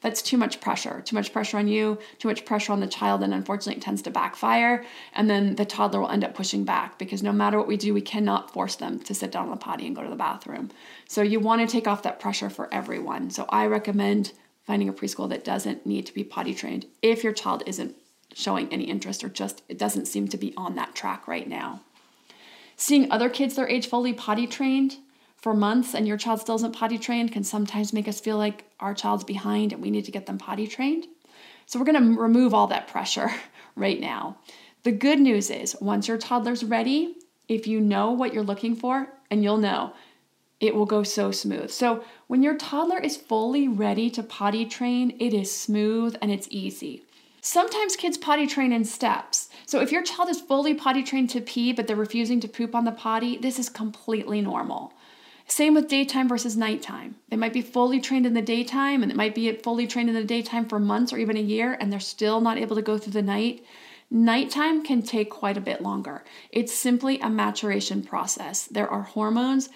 That's 0.01 0.21
too 0.21 0.37
much 0.37 0.59
pressure, 0.59 1.01
too 1.01 1.15
much 1.15 1.31
pressure 1.31 1.57
on 1.57 1.69
you, 1.69 1.97
too 2.19 2.27
much 2.27 2.43
pressure 2.43 2.73
on 2.73 2.81
the 2.81 2.87
child, 2.87 3.23
and 3.23 3.33
unfortunately, 3.33 3.77
it 3.79 3.81
tends 3.81 4.01
to 4.01 4.11
backfire. 4.11 4.83
And 5.13 5.29
then 5.29 5.55
the 5.55 5.63
toddler 5.63 6.01
will 6.01 6.09
end 6.09 6.25
up 6.25 6.35
pushing 6.35 6.65
back 6.65 6.99
because 6.99 7.23
no 7.23 7.31
matter 7.31 7.57
what 7.57 7.69
we 7.69 7.77
do, 7.77 7.93
we 7.93 8.01
cannot 8.01 8.51
force 8.51 8.75
them 8.75 8.99
to 8.99 9.13
sit 9.13 9.31
down 9.31 9.45
on 9.45 9.51
the 9.51 9.55
potty 9.55 9.87
and 9.87 9.95
go 9.95 10.03
to 10.03 10.09
the 10.09 10.15
bathroom. 10.17 10.71
So 11.07 11.21
you 11.21 11.39
want 11.39 11.61
to 11.61 11.71
take 11.71 11.87
off 11.87 12.03
that 12.03 12.19
pressure 12.19 12.49
for 12.49 12.71
everyone. 12.73 13.29
So 13.29 13.45
I 13.47 13.65
recommend 13.65 14.33
finding 14.65 14.89
a 14.89 14.93
preschool 14.93 15.29
that 15.29 15.45
doesn't 15.45 15.85
need 15.85 16.05
to 16.07 16.13
be 16.13 16.25
potty 16.25 16.53
trained 16.53 16.85
if 17.01 17.23
your 17.23 17.33
child 17.33 17.63
isn't 17.65 17.95
showing 18.33 18.67
any 18.73 18.85
interest 18.85 19.23
or 19.23 19.29
just 19.29 19.61
it 19.69 19.77
doesn't 19.77 20.07
seem 20.07 20.27
to 20.27 20.37
be 20.37 20.53
on 20.57 20.75
that 20.75 20.95
track 20.95 21.27
right 21.27 21.47
now. 21.47 21.81
Seeing 22.75 23.11
other 23.11 23.29
kids 23.29 23.55
their 23.55 23.67
age 23.67 23.87
fully 23.87 24.13
potty 24.13 24.47
trained 24.47 24.97
for 25.37 25.53
months 25.53 25.93
and 25.93 26.07
your 26.07 26.17
child 26.17 26.39
still 26.39 26.55
isn't 26.55 26.73
potty 26.73 26.97
trained 26.97 27.31
can 27.31 27.43
sometimes 27.43 27.91
make 27.93 28.07
us 28.07 28.19
feel 28.19 28.37
like 28.37 28.63
our 28.79 28.93
child's 28.93 29.23
behind 29.23 29.73
and 29.73 29.81
we 29.81 29.91
need 29.91 30.05
to 30.05 30.11
get 30.11 30.25
them 30.25 30.37
potty 30.37 30.67
trained. 30.67 31.05
So 31.65 31.79
we're 31.79 31.85
going 31.85 32.15
to 32.15 32.21
remove 32.21 32.53
all 32.53 32.67
that 32.67 32.87
pressure 32.87 33.29
right 33.75 33.99
now. 33.99 34.37
The 34.83 34.91
good 34.91 35.19
news 35.19 35.49
is 35.49 35.75
once 35.79 36.07
your 36.07 36.17
toddler's 36.17 36.63
ready, 36.63 37.15
if 37.47 37.67
you 37.67 37.79
know 37.79 38.11
what 38.11 38.33
you're 38.33 38.43
looking 38.43 38.75
for, 38.75 39.09
and 39.29 39.43
you'll 39.43 39.57
know, 39.57 39.93
it 40.59 40.75
will 40.75 40.85
go 40.85 41.03
so 41.03 41.31
smooth. 41.31 41.71
So 41.71 42.03
when 42.27 42.41
your 42.41 42.55
toddler 42.55 42.99
is 42.99 43.17
fully 43.17 43.67
ready 43.67 44.09
to 44.11 44.23
potty 44.23 44.65
train, 44.65 45.15
it 45.19 45.33
is 45.33 45.55
smooth 45.55 46.15
and 46.21 46.31
it's 46.31 46.47
easy. 46.49 47.03
Sometimes 47.41 47.97
kids 47.97 48.17
potty 48.17 48.47
train 48.47 48.71
in 48.71 48.85
steps. 48.85 49.49
So 49.65 49.81
if 49.81 49.91
your 49.91 50.03
child 50.03 50.29
is 50.29 50.41
fully 50.41 50.73
potty 50.73 51.03
trained 51.03 51.29
to 51.31 51.41
pee, 51.41 51.73
but 51.73 51.87
they're 51.87 51.95
refusing 51.95 52.39
to 52.41 52.47
poop 52.47 52.75
on 52.75 52.85
the 52.85 52.91
potty, 52.91 53.37
this 53.37 53.59
is 53.59 53.69
completely 53.69 54.41
normal. 54.41 54.93
Same 55.47 55.73
with 55.73 55.87
daytime 55.87 56.29
versus 56.29 56.55
nighttime. 56.55 57.15
They 57.29 57.35
might 57.35 57.53
be 57.53 57.61
fully 57.61 57.99
trained 57.99 58.25
in 58.25 58.33
the 58.33 58.41
daytime 58.41 59.03
and 59.03 59.11
it 59.11 59.15
might 59.15 59.35
be 59.35 59.51
fully 59.53 59.87
trained 59.87 60.09
in 60.09 60.15
the 60.15 60.23
daytime 60.23 60.65
for 60.65 60.79
months 60.79 61.11
or 61.11 61.17
even 61.17 61.37
a 61.37 61.41
year 61.41 61.77
and 61.79 61.91
they're 61.91 61.99
still 61.99 62.39
not 62.39 62.57
able 62.57 62.75
to 62.75 62.81
go 62.81 62.97
through 62.97 63.13
the 63.13 63.21
night. 63.21 63.65
Nighttime 64.09 64.83
can 64.83 65.01
take 65.01 65.29
quite 65.29 65.57
a 65.57 65.61
bit 65.61 65.81
longer. 65.81 66.23
It's 66.51 66.73
simply 66.73 67.19
a 67.19 67.29
maturation 67.29 68.03
process. 68.03 68.67
There 68.67 68.87
are 68.87 69.01
hormones 69.01 69.69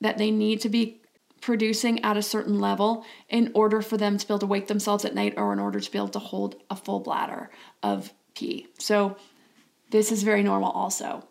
that 0.00 0.18
they 0.18 0.30
need 0.30 0.60
to 0.62 0.68
be 0.68 1.00
producing 1.40 2.02
at 2.02 2.16
a 2.16 2.22
certain 2.22 2.58
level 2.58 3.04
in 3.28 3.50
order 3.54 3.82
for 3.82 3.96
them 3.96 4.18
to 4.18 4.26
be 4.26 4.32
able 4.32 4.38
to 4.40 4.46
wake 4.46 4.66
themselves 4.66 5.04
at 5.04 5.14
night 5.14 5.34
or 5.36 5.52
in 5.52 5.58
order 5.58 5.78
to 5.78 5.90
be 5.90 5.98
able 5.98 6.08
to 6.08 6.18
hold 6.18 6.56
a 6.70 6.76
full 6.76 7.00
bladder 7.00 7.50
of 7.82 8.12
pee. 8.34 8.66
So, 8.78 9.16
this 9.90 10.10
is 10.10 10.22
very 10.22 10.42
normal 10.42 10.70
also. 10.70 11.26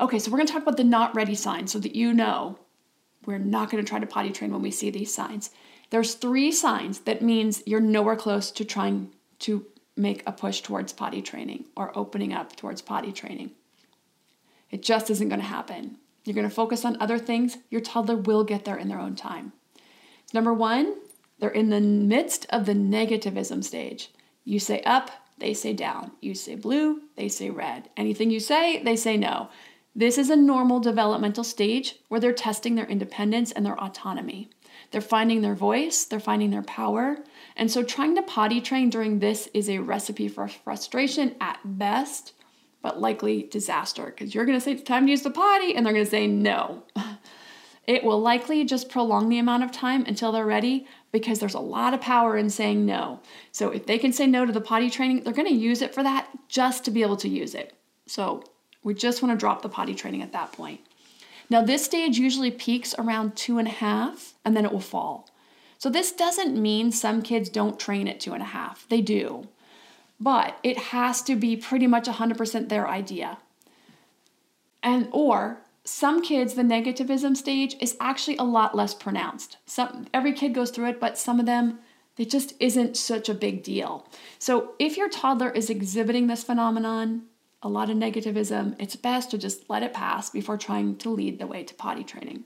Okay, 0.00 0.18
so 0.18 0.30
we're 0.30 0.38
going 0.38 0.46
to 0.46 0.52
talk 0.52 0.62
about 0.62 0.76
the 0.76 0.84
not 0.84 1.14
ready 1.14 1.34
signs 1.34 1.72
so 1.72 1.78
that 1.78 1.94
you 1.94 2.12
know 2.12 2.58
we're 3.26 3.38
not 3.38 3.70
going 3.70 3.82
to 3.82 3.88
try 3.88 3.98
to 3.98 4.06
potty 4.06 4.30
train 4.30 4.52
when 4.52 4.62
we 4.62 4.70
see 4.70 4.90
these 4.90 5.12
signs. 5.12 5.50
There's 5.90 6.14
three 6.14 6.52
signs 6.52 7.00
that 7.00 7.22
means 7.22 7.62
you're 7.66 7.80
nowhere 7.80 8.16
close 8.16 8.50
to 8.52 8.64
trying 8.64 9.12
to 9.40 9.66
make 9.96 10.22
a 10.26 10.32
push 10.32 10.60
towards 10.60 10.92
potty 10.92 11.20
training 11.20 11.64
or 11.76 11.96
opening 11.98 12.32
up 12.32 12.54
towards 12.54 12.82
potty 12.82 13.12
training. 13.12 13.50
It 14.70 14.82
just 14.82 15.10
isn't 15.10 15.28
going 15.28 15.40
to 15.40 15.46
happen. 15.46 15.96
You're 16.24 16.34
going 16.34 16.48
to 16.48 16.54
focus 16.54 16.84
on 16.84 17.00
other 17.00 17.18
things. 17.18 17.56
Your 17.70 17.80
toddler 17.80 18.16
will 18.16 18.44
get 18.44 18.64
there 18.64 18.76
in 18.76 18.88
their 18.88 19.00
own 19.00 19.16
time. 19.16 19.52
Number 20.32 20.52
one, 20.52 20.94
they're 21.38 21.48
in 21.48 21.70
the 21.70 21.80
midst 21.80 22.46
of 22.50 22.66
the 22.66 22.74
negativism 22.74 23.64
stage. 23.64 24.10
You 24.44 24.58
say 24.58 24.82
up, 24.82 25.10
they 25.40 25.54
say 25.54 25.72
down. 25.72 26.12
You 26.20 26.34
say 26.34 26.54
blue, 26.54 27.02
they 27.16 27.28
say 27.28 27.50
red. 27.50 27.88
Anything 27.96 28.30
you 28.30 28.40
say, 28.40 28.82
they 28.82 28.96
say 28.96 29.16
no. 29.16 29.48
This 29.94 30.18
is 30.18 30.30
a 30.30 30.36
normal 30.36 30.80
developmental 30.80 31.44
stage 31.44 31.96
where 32.08 32.20
they're 32.20 32.32
testing 32.32 32.74
their 32.74 32.86
independence 32.86 33.50
and 33.52 33.66
their 33.66 33.80
autonomy. 33.82 34.50
They're 34.90 35.00
finding 35.00 35.40
their 35.40 35.54
voice, 35.54 36.04
they're 36.04 36.20
finding 36.20 36.50
their 36.50 36.62
power. 36.62 37.18
And 37.56 37.70
so 37.70 37.82
trying 37.82 38.14
to 38.14 38.22
potty 38.22 38.60
train 38.60 38.90
during 38.90 39.18
this 39.18 39.48
is 39.52 39.68
a 39.68 39.78
recipe 39.78 40.28
for 40.28 40.46
frustration 40.46 41.34
at 41.40 41.58
best, 41.64 42.32
but 42.80 43.00
likely 43.00 43.42
disaster 43.42 44.06
because 44.06 44.34
you're 44.34 44.44
going 44.44 44.58
to 44.58 44.64
say 44.64 44.72
it's 44.72 44.82
time 44.82 45.06
to 45.06 45.10
use 45.10 45.22
the 45.22 45.30
potty 45.30 45.74
and 45.74 45.84
they're 45.84 45.92
going 45.92 46.04
to 46.04 46.10
say 46.10 46.26
no. 46.26 46.84
It 47.88 48.04
will 48.04 48.20
likely 48.20 48.66
just 48.66 48.90
prolong 48.90 49.30
the 49.30 49.38
amount 49.38 49.64
of 49.64 49.72
time 49.72 50.04
until 50.06 50.30
they're 50.30 50.44
ready 50.44 50.86
because 51.12 51.38
there's 51.38 51.54
a 51.54 51.60
lot 51.60 51.94
of 51.94 52.00
power 52.00 52.36
in 52.36 52.50
saying 52.50 52.84
no. 52.84 53.20
So 53.52 53.70
if 53.70 53.86
they 53.86 53.98
can 53.98 54.12
say 54.12 54.26
no 54.26 54.44
to 54.44 54.52
the 54.52 54.60
potty 54.60 54.90
training, 54.90 55.22
they're 55.22 55.32
going 55.32 55.48
to 55.48 55.54
use 55.54 55.82
it 55.82 55.94
for 55.94 56.02
that 56.02 56.28
just 56.48 56.84
to 56.84 56.90
be 56.90 57.02
able 57.02 57.16
to 57.18 57.28
use 57.28 57.54
it. 57.54 57.74
So 58.06 58.44
we 58.82 58.94
just 58.94 59.22
want 59.22 59.32
to 59.32 59.40
drop 59.40 59.62
the 59.62 59.68
potty 59.68 59.94
training 59.94 60.22
at 60.22 60.32
that 60.32 60.52
point. 60.52 60.80
Now, 61.50 61.62
this 61.62 61.84
stage 61.84 62.18
usually 62.18 62.50
peaks 62.50 62.94
around 62.98 63.36
two 63.36 63.58
and 63.58 63.66
a 63.66 63.72
half 63.72 64.34
and 64.44 64.56
then 64.56 64.64
it 64.64 64.72
will 64.72 64.80
fall. 64.80 65.28
So, 65.78 65.88
this 65.88 66.12
doesn't 66.12 66.60
mean 66.60 66.90
some 66.90 67.22
kids 67.22 67.48
don't 67.48 67.78
train 67.78 68.08
at 68.08 68.20
two 68.20 68.32
and 68.32 68.42
a 68.42 68.46
half, 68.46 68.86
they 68.88 69.00
do. 69.00 69.48
But 70.20 70.58
it 70.64 70.76
has 70.78 71.22
to 71.22 71.36
be 71.36 71.56
pretty 71.56 71.86
much 71.86 72.06
100% 72.06 72.68
their 72.68 72.88
idea. 72.88 73.38
And 74.82 75.08
or 75.12 75.58
some 75.88 76.20
kids 76.20 76.52
the 76.52 76.62
negativism 76.62 77.34
stage 77.34 77.74
is 77.80 77.96
actually 77.98 78.36
a 78.36 78.44
lot 78.44 78.76
less 78.76 78.92
pronounced. 78.92 79.56
Some 79.64 80.06
every 80.12 80.34
kid 80.34 80.52
goes 80.52 80.70
through 80.70 80.90
it 80.90 81.00
but 81.00 81.16
some 81.16 81.40
of 81.40 81.46
them 81.46 81.78
it 82.18 82.28
just 82.28 82.52
isn't 82.60 82.96
such 82.96 83.28
a 83.28 83.34
big 83.34 83.62
deal. 83.62 84.06
So 84.38 84.74
if 84.78 84.96
your 84.98 85.08
toddler 85.08 85.50
is 85.50 85.70
exhibiting 85.70 86.26
this 86.26 86.44
phenomenon 86.44 87.22
a 87.62 87.70
lot 87.70 87.88
of 87.88 87.96
negativism 87.96 88.76
it's 88.78 88.96
best 88.96 89.30
to 89.30 89.38
just 89.38 89.70
let 89.70 89.82
it 89.82 89.94
pass 89.94 90.28
before 90.28 90.58
trying 90.58 90.96
to 90.96 91.08
lead 91.08 91.38
the 91.38 91.46
way 91.46 91.64
to 91.64 91.74
potty 91.74 92.04
training. 92.04 92.44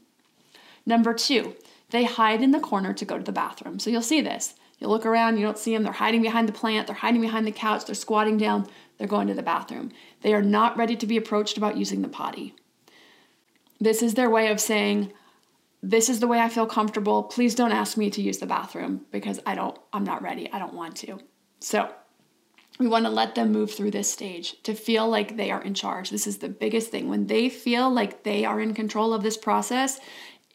Number 0.87 1.12
two 1.12 1.57
they 1.90 2.05
hide 2.05 2.42
in 2.42 2.52
the 2.52 2.61
corner 2.61 2.92
to 2.94 3.05
go 3.05 3.18
to 3.18 3.24
the 3.24 3.33
bathroom. 3.33 3.81
So 3.81 3.90
you'll 3.90 4.02
see 4.02 4.20
this. 4.20 4.55
You 4.78 4.87
look 4.87 5.05
around 5.05 5.37
you 5.37 5.44
don't 5.44 5.59
see 5.59 5.74
them. 5.74 5.83
They're 5.83 5.92
hiding 5.92 6.22
behind 6.22 6.48
the 6.48 6.52
plant. 6.52 6.87
They're 6.87 6.94
hiding 6.94 7.20
behind 7.20 7.48
the 7.48 7.52
couch. 7.52 7.87
They're 7.87 7.96
squatting 7.96 8.38
down. 8.38 8.68
They're 8.98 9.09
going 9.09 9.26
to 9.26 9.35
the 9.35 9.42
bathroom. 9.42 9.90
They 10.20 10.33
are 10.33 10.42
not 10.42 10.76
ready 10.76 10.94
to 10.94 11.07
be 11.09 11.16
approached 11.16 11.57
about 11.57 11.76
using 11.76 12.02
the 12.02 12.09
potty 12.09 12.55
this 13.82 14.02
is 14.02 14.14
their 14.14 14.30
way 14.30 14.48
of 14.48 14.60
saying, 14.60 15.12
this 15.82 16.08
is 16.08 16.20
the 16.20 16.28
way 16.28 16.38
I 16.38 16.48
feel 16.48 16.66
comfortable. 16.66 17.24
Please 17.24 17.56
don't 17.56 17.72
ask 17.72 17.96
me 17.96 18.10
to 18.10 18.22
use 18.22 18.38
the 18.38 18.46
bathroom 18.46 19.06
because 19.10 19.40
I 19.44 19.56
don't 19.56 19.76
I'm 19.92 20.04
not 20.04 20.22
ready. 20.22 20.48
I 20.52 20.60
don't 20.60 20.74
want 20.74 20.96
to. 20.98 21.18
So, 21.58 21.92
we 22.78 22.86
want 22.86 23.04
to 23.04 23.10
let 23.10 23.34
them 23.34 23.52
move 23.52 23.72
through 23.72 23.90
this 23.90 24.10
stage 24.10 24.62
to 24.62 24.74
feel 24.74 25.08
like 25.08 25.36
they 25.36 25.50
are 25.50 25.60
in 25.60 25.74
charge. 25.74 26.10
This 26.10 26.26
is 26.26 26.38
the 26.38 26.48
biggest 26.48 26.90
thing. 26.90 27.08
When 27.08 27.26
they 27.26 27.48
feel 27.48 27.90
like 27.90 28.22
they 28.22 28.44
are 28.44 28.60
in 28.60 28.72
control 28.72 29.12
of 29.12 29.22
this 29.22 29.36
process, 29.36 30.00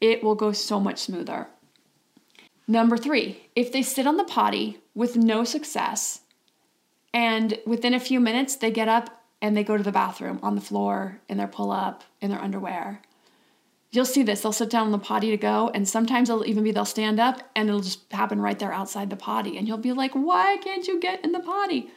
it 0.01 0.23
will 0.23 0.35
go 0.35 0.51
so 0.51 0.79
much 0.79 0.99
smoother. 0.99 1.47
Number 2.67 2.97
3, 2.97 3.49
if 3.55 3.71
they 3.71 3.81
sit 3.81 4.07
on 4.07 4.17
the 4.17 4.23
potty 4.23 4.79
with 4.95 5.15
no 5.15 5.43
success 5.43 6.21
and 7.13 7.59
within 7.65 7.93
a 7.93 7.99
few 7.99 8.19
minutes 8.19 8.55
they 8.55 8.71
get 8.71 8.87
up 8.87 9.23
and 9.41 9.55
they 9.55 9.63
go 9.63 9.77
to 9.77 9.83
the 9.83 9.91
bathroom 9.91 10.39
on 10.41 10.55
the 10.55 10.61
floor 10.61 11.19
in 11.29 11.37
their 11.37 11.47
pull 11.47 11.71
up 11.71 12.03
in 12.19 12.31
their 12.31 12.41
underwear 12.41 13.01
you'll 13.91 14.05
see 14.05 14.23
this. 14.23 14.41
They'll 14.41 14.51
sit 14.51 14.69
down 14.69 14.85
on 14.85 14.91
the 14.91 14.99
potty 14.99 15.31
to 15.31 15.37
go, 15.37 15.71
and 15.73 15.87
sometimes 15.87 16.29
it'll 16.29 16.45
even 16.45 16.63
be 16.63 16.71
they'll 16.71 16.85
stand 16.85 17.19
up 17.19 17.41
and 17.55 17.69
it'll 17.69 17.81
just 17.81 18.11
happen 18.11 18.41
right 18.41 18.59
there 18.59 18.73
outside 18.73 19.09
the 19.09 19.15
potty. 19.15 19.57
And 19.57 19.67
you'll 19.67 19.77
be 19.77 19.93
like, 19.93 20.13
why 20.13 20.57
can't 20.63 20.87
you 20.87 20.99
get 20.99 21.23
in 21.23 21.31
the 21.31 21.39
potty? 21.39 21.89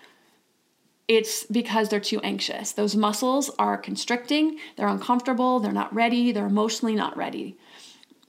It's 1.08 1.44
because 1.44 1.88
they're 1.88 1.98
too 1.98 2.20
anxious. 2.20 2.70
Those 2.70 2.94
muscles 2.94 3.50
are 3.58 3.76
constricting, 3.76 4.58
they're 4.76 4.86
uncomfortable, 4.86 5.58
they're 5.58 5.72
not 5.72 5.92
ready, 5.92 6.30
they're 6.30 6.46
emotionally 6.46 6.94
not 6.94 7.16
ready. 7.16 7.58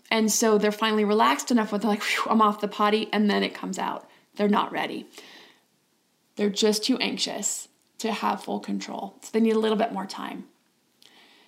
And 0.10 0.32
so 0.32 0.58
they're 0.58 0.72
finally 0.72 1.06
relaxed 1.06 1.52
enough 1.52 1.72
where 1.72 1.78
they're 1.78 1.92
like, 1.92 2.04
I'm 2.28 2.42
off 2.42 2.60
the 2.60 2.68
potty, 2.68 3.08
and 3.14 3.30
then 3.30 3.44
it 3.44 3.54
comes 3.54 3.78
out. 3.78 4.10
They're 4.36 4.50
not 4.50 4.72
ready. 4.72 5.08
They're 6.36 6.50
just 6.50 6.84
too 6.84 6.98
anxious 6.98 7.68
to 8.00 8.12
have 8.12 8.44
full 8.44 8.60
control. 8.60 9.16
So 9.22 9.30
they 9.32 9.40
need 9.40 9.56
a 9.56 9.60
little 9.60 9.78
bit 9.78 9.94
more 9.94 10.08
time. 10.08 10.46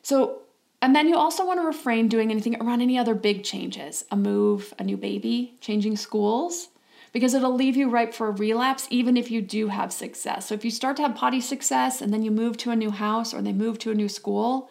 So 0.04 0.42
and 0.84 0.93
then 0.93 1.08
you 1.08 1.15
also 1.15 1.46
want 1.46 1.62
to 1.62 1.65
refrain 1.65 2.10
doing 2.10 2.30
anything 2.30 2.62
around 2.62 2.82
any 2.82 2.98
other 2.98 3.15
big 3.15 3.46
changes 3.46 4.04
a 4.12 4.17
move, 4.17 4.74
a 4.78 4.84
new 4.84 4.98
baby, 4.98 5.56
changing 5.62 5.96
schools, 5.96 6.67
because 7.13 7.34
it'll 7.34 7.56
leave 7.56 7.78
you 7.78 7.89
ripe 7.89 8.13
for 8.13 8.28
a 8.28 8.32
relapse 8.32 8.86
even 8.89 9.15
if 9.15 9.32
you 9.32 9.41
do 9.41 9.69
have 9.69 9.93
success. 9.93 10.48
So 10.50 10.56
if 10.56 10.65
you 10.65 10.72
start 10.72 10.98
to 10.98 11.04
have 11.04 11.15
potty 11.15 11.39
success 11.39 12.02
and 12.02 12.13
then 12.13 12.22
you 12.22 12.32
move 12.32 12.58
to 12.58 12.72
a 12.72 12.76
new 12.76 12.91
house 12.91 13.34
or 13.34 13.41
they 13.41 13.54
move 13.54 13.80
to 13.80 13.91
a 13.91 13.96
new 13.96 14.10
school, 14.10 14.69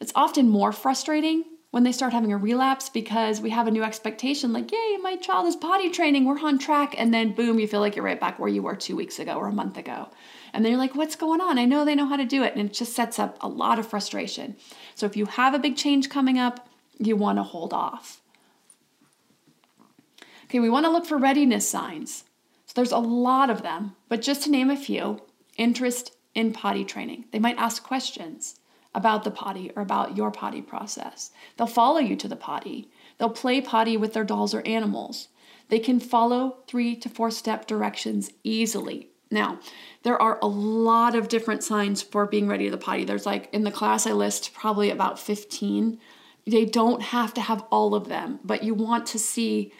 it's 0.00 0.12
often 0.14 0.48
more 0.48 0.72
frustrating 0.72 1.44
when 1.72 1.82
they 1.82 1.92
start 1.92 2.14
having 2.14 2.32
a 2.32 2.38
relapse 2.38 2.88
because 2.88 3.42
we 3.42 3.50
have 3.50 3.66
a 3.66 3.70
new 3.70 3.82
expectation 3.82 4.50
like, 4.50 4.72
yay, 4.72 4.96
my 5.02 5.16
child 5.16 5.46
is 5.46 5.56
potty 5.56 5.90
training, 5.90 6.24
we're 6.24 6.40
on 6.40 6.58
track. 6.58 6.94
And 6.96 7.12
then 7.12 7.34
boom, 7.34 7.58
you 7.58 7.68
feel 7.68 7.80
like 7.80 7.96
you're 7.96 8.04
right 8.06 8.18
back 8.18 8.38
where 8.38 8.48
you 8.48 8.62
were 8.62 8.76
two 8.76 8.96
weeks 8.96 9.18
ago 9.18 9.34
or 9.34 9.48
a 9.48 9.52
month 9.52 9.76
ago. 9.76 10.08
And 10.54 10.64
then 10.64 10.72
you're 10.72 10.78
like, 10.78 10.94
what's 10.94 11.16
going 11.16 11.40
on? 11.40 11.58
I 11.58 11.64
know 11.64 11.84
they 11.84 11.96
know 11.96 12.06
how 12.06 12.16
to 12.16 12.24
do 12.24 12.42
it. 12.44 12.54
And 12.54 12.70
it 12.70 12.72
just 12.72 12.94
sets 12.94 13.18
up 13.18 13.36
a 13.40 13.48
lot 13.48 13.78
of 13.78 13.88
frustration. 13.88 14.56
So 14.94 15.04
if 15.04 15.16
you 15.16 15.26
have 15.26 15.52
a 15.52 15.58
big 15.58 15.76
change 15.76 16.08
coming 16.08 16.38
up, 16.38 16.68
you 16.98 17.16
want 17.16 17.38
to 17.38 17.42
hold 17.42 17.74
off. 17.74 18.20
Okay, 20.44 20.60
we 20.60 20.70
want 20.70 20.86
to 20.86 20.92
look 20.92 21.06
for 21.06 21.18
readiness 21.18 21.68
signs. 21.68 22.24
So 22.66 22.72
there's 22.76 22.92
a 22.92 22.98
lot 22.98 23.50
of 23.50 23.62
them, 23.62 23.96
but 24.08 24.22
just 24.22 24.44
to 24.44 24.50
name 24.50 24.70
a 24.70 24.76
few 24.76 25.20
interest 25.56 26.12
in 26.34 26.52
potty 26.52 26.84
training. 26.84 27.24
They 27.32 27.38
might 27.38 27.58
ask 27.58 27.82
questions 27.82 28.60
about 28.94 29.24
the 29.24 29.30
potty 29.30 29.72
or 29.74 29.82
about 29.82 30.16
your 30.16 30.30
potty 30.30 30.62
process. 30.62 31.32
They'll 31.56 31.66
follow 31.66 31.98
you 31.98 32.14
to 32.16 32.28
the 32.28 32.36
potty. 32.36 32.88
They'll 33.18 33.30
play 33.30 33.60
potty 33.60 33.96
with 33.96 34.12
their 34.12 34.24
dolls 34.24 34.54
or 34.54 34.64
animals. 34.66 35.28
They 35.68 35.78
can 35.80 35.98
follow 35.98 36.58
three 36.68 36.94
to 36.96 37.08
four 37.08 37.30
step 37.30 37.66
directions 37.66 38.30
easily. 38.44 39.10
Now, 39.30 39.58
there 40.02 40.20
are 40.20 40.38
a 40.42 40.46
lot 40.46 41.14
of 41.14 41.28
different 41.28 41.64
signs 41.64 42.02
for 42.02 42.26
being 42.26 42.46
ready 42.46 42.66
to 42.66 42.70
the 42.70 42.76
potty. 42.76 43.04
There's 43.04 43.26
like 43.26 43.48
in 43.52 43.64
the 43.64 43.70
class, 43.70 44.06
I 44.06 44.12
list 44.12 44.54
probably 44.54 44.90
about 44.90 45.18
15. 45.18 45.98
They 46.46 46.64
don't 46.64 47.02
have 47.02 47.34
to 47.34 47.40
have 47.40 47.64
all 47.70 47.94
of 47.94 48.08
them, 48.08 48.38
but 48.44 48.62
you 48.62 48.74
want 48.74 49.06
to 49.06 49.18
see 49.18 49.72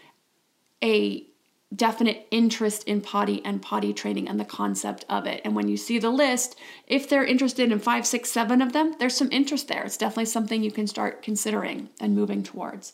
a 0.83 1.27
definite 1.75 2.27
interest 2.31 2.85
in 2.85 3.01
potty 3.01 3.43
and 3.45 3.61
potty 3.61 3.93
training 3.93 4.29
and 4.29 4.39
the 4.39 4.45
concept 4.45 5.05
of 5.09 5.27
it. 5.27 5.41
And 5.45 5.57
when 5.57 5.69
you 5.69 5.77
see 5.77 5.99
the 5.99 6.11
list, 6.11 6.57
if 6.87 7.09
they're 7.09 7.25
interested 7.25 7.73
in 7.73 7.79
five, 7.79 8.07
six, 8.07 8.31
seven 8.31 8.63
of 8.63 8.73
them, 8.73 8.95
there's 8.99 9.17
some 9.17 9.31
interest 9.33 9.69
there. 9.69 9.85
It's 9.85 9.97
definitely 9.97 10.27
something 10.27 10.63
you 10.63 10.71
can 10.71 10.87
start 10.87 11.23
considering 11.23 11.91
and 12.01 12.15
moving 12.15 12.43
towards. 12.43 12.93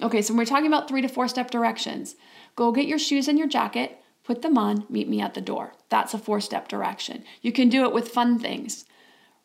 Okay, 0.00 0.22
so 0.22 0.34
we're 0.34 0.44
talking 0.44 0.66
about 0.66 0.88
three 0.88 1.02
to 1.02 1.08
four 1.08 1.28
step 1.28 1.50
directions, 1.50 2.16
go 2.56 2.72
get 2.72 2.86
your 2.86 2.98
shoes 2.98 3.28
and 3.28 3.38
your 3.38 3.48
jacket, 3.48 4.01
put 4.24 4.42
them 4.42 4.58
on, 4.58 4.86
meet 4.88 5.08
me 5.08 5.20
at 5.20 5.34
the 5.34 5.40
door. 5.40 5.74
That's 5.88 6.14
a 6.14 6.18
four 6.18 6.40
step 6.40 6.68
direction. 6.68 7.24
You 7.40 7.52
can 7.52 7.68
do 7.68 7.84
it 7.84 7.92
with 7.92 8.08
fun 8.08 8.38
things. 8.38 8.84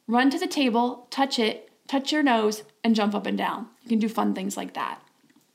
Run 0.08 0.30
to 0.30 0.40
the 0.40 0.48
table, 0.48 1.08
touch 1.10 1.40
it, 1.40 1.70
touch 1.88 2.12
your 2.12 2.24
nose, 2.24 2.64
and 2.84 2.96
jump 2.96 3.14
up 3.16 3.26
and 3.26 3.38
down. 3.38 3.68
You 3.84 3.90
can 3.90 4.00
do 4.00 4.10
fun 4.10 4.34
things 4.34 4.56
like 4.56 4.74
that. 4.74 5.02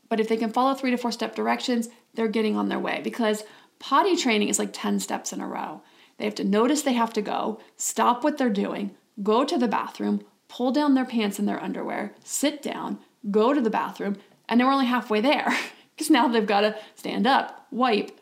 But 0.09 0.21
if 0.21 0.29
they 0.29 0.37
can 0.37 0.53
follow 0.53 0.75
three 0.75 0.91
to 0.91 0.97
four 0.99 1.13
step 1.13 1.35
directions, 1.35 1.89
they're 2.15 2.29
getting 2.29 2.57
on 2.57 2.69
their 2.69 2.79
way 2.79 3.01
because 3.03 3.45
potty 3.79 4.17
training 4.17 4.49
is 4.49 4.59
like 4.59 4.71
10 4.73 5.01
steps 5.01 5.33
in 5.33 5.41
a 5.41 5.47
row. 5.47 5.83
They 6.19 6.25
have 6.25 6.35
to 6.37 6.45
notice 6.45 6.83
they 6.83 6.93
have 6.93 7.13
to 7.15 7.23
go, 7.23 7.61
stop 7.77 8.23
what 8.23 8.39
they're 8.39 8.51
doing, 8.51 8.95
go 9.23 9.45
to 9.45 9.57
the 9.57 9.69
bathroom, 9.69 10.23
pull 10.49 10.71
down 10.71 10.95
their 10.95 11.07
pants 11.07 11.39
and 11.39 11.49
their 11.49 11.63
underwear, 11.63 12.15
sit 12.23 12.63
down, 12.63 12.99
go 13.31 13.55
to 13.55 13.61
the 13.61 13.71
bathroom, 13.71 14.17
and 14.49 14.61
they're 14.61 14.71
only 14.71 14.87
halfway 14.87 15.21
there 15.21 15.47
because 15.97 16.11
now 16.11 16.29
they've 16.29 16.47
got 16.47 16.61
to 16.61 16.77
stand 16.95 17.27
up, 17.27 17.67
wipe, 17.71 18.21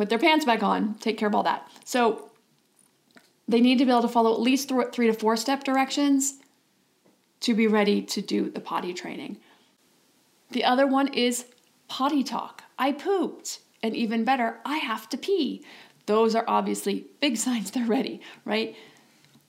put 0.00 0.08
their 0.08 0.18
pants 0.18 0.46
back 0.46 0.62
on, 0.62 0.94
take 0.94 1.18
care 1.18 1.28
of 1.28 1.34
all 1.34 1.42
that. 1.42 1.70
So 1.84 2.30
they 3.46 3.60
need 3.60 3.76
to 3.80 3.84
be 3.84 3.90
able 3.90 4.00
to 4.00 4.08
follow 4.08 4.32
at 4.32 4.40
least 4.40 4.72
three 4.92 5.08
to 5.08 5.12
four 5.12 5.36
step 5.36 5.62
directions 5.62 6.36
to 7.40 7.54
be 7.54 7.66
ready 7.66 8.00
to 8.00 8.22
do 8.22 8.48
the 8.48 8.60
potty 8.60 8.94
training. 8.94 9.36
The 10.52 10.64
other 10.64 10.86
one 10.86 11.12
is 11.12 11.44
potty 11.88 12.24
talk. 12.24 12.62
I 12.78 12.92
pooped. 12.92 13.60
And 13.82 13.94
even 13.94 14.24
better, 14.24 14.60
I 14.64 14.78
have 14.78 15.06
to 15.10 15.18
pee. 15.18 15.66
Those 16.06 16.34
are 16.34 16.46
obviously 16.48 17.04
big 17.20 17.36
signs 17.44 17.70
they're 17.70 17.84
ready, 17.84 18.22
right? 18.46 18.74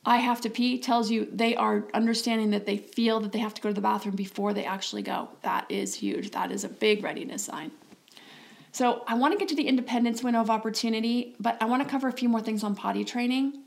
I 0.06 0.18
have 0.18 0.42
to 0.42 0.50
pee 0.50 0.80
tells 0.80 1.10
you 1.10 1.30
they 1.32 1.56
are 1.56 1.88
understanding 1.94 2.50
that 2.50 2.66
they 2.66 2.76
feel 2.76 3.22
that 3.22 3.32
they 3.32 3.40
have 3.40 3.54
to 3.54 3.62
go 3.62 3.70
to 3.70 3.74
the 3.74 3.80
bathroom 3.80 4.18
before 4.18 4.54
they 4.54 4.66
actually 4.66 5.04
go. 5.04 5.30
That 5.44 5.66
is 5.70 5.96
huge. 5.96 6.32
That 6.32 6.52
is 6.52 6.66
a 6.66 6.70
big 6.70 7.06
readiness 7.06 7.46
sign. 7.46 7.72
So, 8.72 9.04
I 9.08 9.16
want 9.16 9.34
to 9.34 9.38
get 9.38 9.50
to 9.50 9.56
the 9.56 9.68
independence 9.68 10.24
window 10.24 10.40
of 10.40 10.50
opportunity, 10.50 11.36
but 11.40 11.58
I 11.62 11.66
want 11.66 11.84
to 11.84 11.90
cover 11.90 12.08
a 12.08 12.14
few 12.14 12.30
more 12.30 12.42
things 12.42 12.64
on 12.64 12.76
potty 12.76 13.04
training 13.04 13.64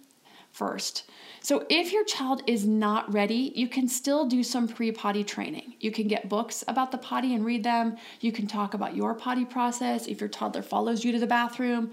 first. 0.50 1.10
So, 1.40 1.66
if 1.68 1.92
your 1.92 2.04
child 2.04 2.42
is 2.46 2.66
not 2.66 3.12
ready, 3.12 3.52
you 3.54 3.68
can 3.68 3.86
still 3.88 4.24
do 4.24 4.42
some 4.42 4.66
pre 4.66 4.92
potty 4.92 5.24
training. 5.24 5.74
You 5.80 5.90
can 5.90 6.08
get 6.08 6.28
books 6.28 6.64
about 6.68 6.90
the 6.90 6.98
potty 6.98 7.34
and 7.34 7.44
read 7.44 7.64
them. 7.64 7.96
You 8.20 8.32
can 8.32 8.46
talk 8.46 8.72
about 8.72 8.96
your 8.96 9.14
potty 9.14 9.44
process. 9.44 10.06
If 10.06 10.20
your 10.20 10.30
toddler 10.30 10.62
follows 10.62 11.04
you 11.04 11.12
to 11.12 11.18
the 11.18 11.26
bathroom, 11.26 11.90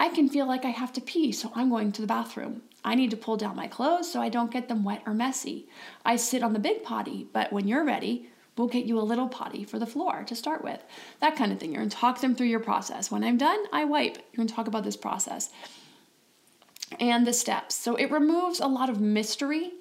I 0.00 0.08
can 0.08 0.30
feel 0.30 0.46
like 0.46 0.64
I 0.64 0.70
have 0.70 0.94
to 0.94 1.00
pee, 1.02 1.30
so 1.30 1.52
I'm 1.54 1.68
going 1.68 1.92
to 1.92 2.00
the 2.00 2.08
bathroom. 2.08 2.62
I 2.82 2.94
need 2.94 3.10
to 3.10 3.18
pull 3.18 3.36
down 3.36 3.54
my 3.54 3.66
clothes 3.66 4.10
so 4.10 4.22
I 4.22 4.30
don't 4.30 4.50
get 4.50 4.66
them 4.66 4.82
wet 4.82 5.02
or 5.06 5.12
messy. 5.12 5.68
I 6.02 6.16
sit 6.16 6.42
on 6.42 6.54
the 6.54 6.58
big 6.58 6.82
potty, 6.82 7.28
but 7.34 7.52
when 7.52 7.68
you're 7.68 7.84
ready, 7.84 8.29
we'll 8.56 8.68
get 8.68 8.84
you 8.84 8.98
a 8.98 9.02
little 9.02 9.28
potty 9.28 9.64
for 9.64 9.78
the 9.78 9.86
floor 9.86 10.24
to 10.24 10.34
start 10.34 10.62
with. 10.62 10.82
That 11.20 11.36
kind 11.36 11.52
of 11.52 11.58
thing. 11.58 11.72
You're 11.72 11.82
gonna 11.82 11.90
talk 11.90 12.20
them 12.20 12.34
through 12.34 12.48
your 12.48 12.60
process. 12.60 13.10
When 13.10 13.24
I'm 13.24 13.38
done, 13.38 13.58
I 13.72 13.84
wipe. 13.84 14.16
You're 14.16 14.44
gonna 14.44 14.48
talk 14.48 14.66
about 14.66 14.84
this 14.84 14.96
process 14.96 15.50
and 16.98 17.26
the 17.26 17.32
steps. 17.32 17.74
So 17.74 17.96
it 17.96 18.10
removes 18.10 18.60
a 18.60 18.66
lot 18.66 18.90
of 18.90 19.00
mystery 19.00 19.72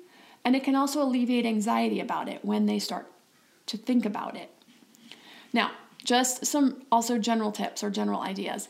and 0.46 0.56
it 0.56 0.64
can 0.64 0.76
also 0.76 1.02
alleviate 1.02 1.46
anxiety 1.46 2.00
about 2.00 2.30
it 2.30 2.46
when 2.46 2.66
they 2.66 2.80
start 2.80 3.12
to 3.68 3.78
think 3.78 4.06
about 4.06 4.36
it. 4.36 4.52
Now, 5.54 5.72
just 6.04 6.46
some 6.46 6.84
also 6.92 7.18
general 7.18 7.52
tips 7.52 7.84
or 7.84 7.90
general 7.90 8.22
ideas. 8.22 8.70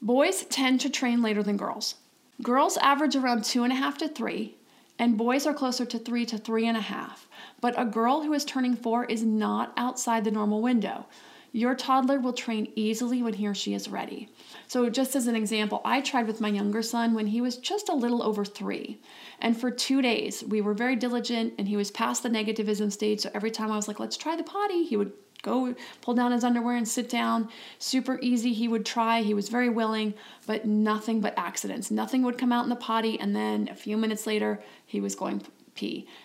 Boys 0.00 0.44
tend 0.44 0.80
to 0.80 0.90
train 0.90 1.22
later 1.22 1.42
than 1.42 1.56
girls. 1.56 1.96
Girls 2.42 2.76
average 2.78 3.16
around 3.16 3.44
two 3.44 3.64
and 3.64 3.72
a 3.72 3.76
half 3.76 3.98
to 3.98 4.08
three, 4.08 4.56
and 4.98 5.16
boys 5.16 5.46
are 5.46 5.54
closer 5.54 5.84
to 5.84 5.98
three 5.98 6.26
to 6.26 6.38
three 6.38 6.66
and 6.66 6.76
a 6.76 6.82
half. 6.82 7.28
But 7.60 7.74
a 7.78 7.84
girl 7.84 8.22
who 8.22 8.32
is 8.32 8.44
turning 8.44 8.76
four 8.76 9.04
is 9.04 9.22
not 9.22 9.72
outside 9.76 10.24
the 10.24 10.30
normal 10.30 10.60
window. 10.60 11.06
Your 11.54 11.76
toddler 11.76 12.18
will 12.18 12.32
train 12.32 12.72
easily 12.74 13.22
when 13.22 13.34
he 13.34 13.46
or 13.46 13.54
she 13.54 13.74
is 13.74 13.88
ready. 13.88 14.28
So, 14.66 14.90
just 14.90 15.14
as 15.14 15.28
an 15.28 15.36
example, 15.36 15.80
I 15.84 16.00
tried 16.00 16.26
with 16.26 16.40
my 16.40 16.48
younger 16.48 16.82
son 16.82 17.14
when 17.14 17.28
he 17.28 17.40
was 17.40 17.58
just 17.58 17.88
a 17.88 17.94
little 17.94 18.24
over 18.24 18.44
three. 18.44 19.00
And 19.38 19.56
for 19.56 19.70
two 19.70 20.02
days, 20.02 20.42
we 20.42 20.60
were 20.60 20.74
very 20.74 20.96
diligent 20.96 21.54
and 21.56 21.68
he 21.68 21.76
was 21.76 21.92
past 21.92 22.24
the 22.24 22.28
negativism 22.28 22.90
stage. 22.90 23.20
So, 23.20 23.30
every 23.34 23.52
time 23.52 23.70
I 23.70 23.76
was 23.76 23.86
like, 23.86 24.00
let's 24.00 24.16
try 24.16 24.34
the 24.34 24.42
potty, 24.42 24.82
he 24.82 24.96
would 24.96 25.12
go 25.42 25.76
pull 26.00 26.14
down 26.14 26.32
his 26.32 26.42
underwear 26.42 26.74
and 26.74 26.88
sit 26.88 27.08
down. 27.08 27.48
Super 27.78 28.18
easy. 28.20 28.52
He 28.52 28.66
would 28.66 28.84
try. 28.84 29.22
He 29.22 29.34
was 29.34 29.48
very 29.48 29.68
willing, 29.68 30.14
but 30.48 30.66
nothing 30.66 31.20
but 31.20 31.34
accidents. 31.36 31.88
Nothing 31.88 32.24
would 32.24 32.36
come 32.36 32.50
out 32.50 32.64
in 32.64 32.70
the 32.70 32.74
potty. 32.74 33.20
And 33.20 33.36
then 33.36 33.68
a 33.68 33.76
few 33.76 33.96
minutes 33.96 34.26
later, 34.26 34.60
he 34.84 35.00
was 35.00 35.14
going 35.14 35.40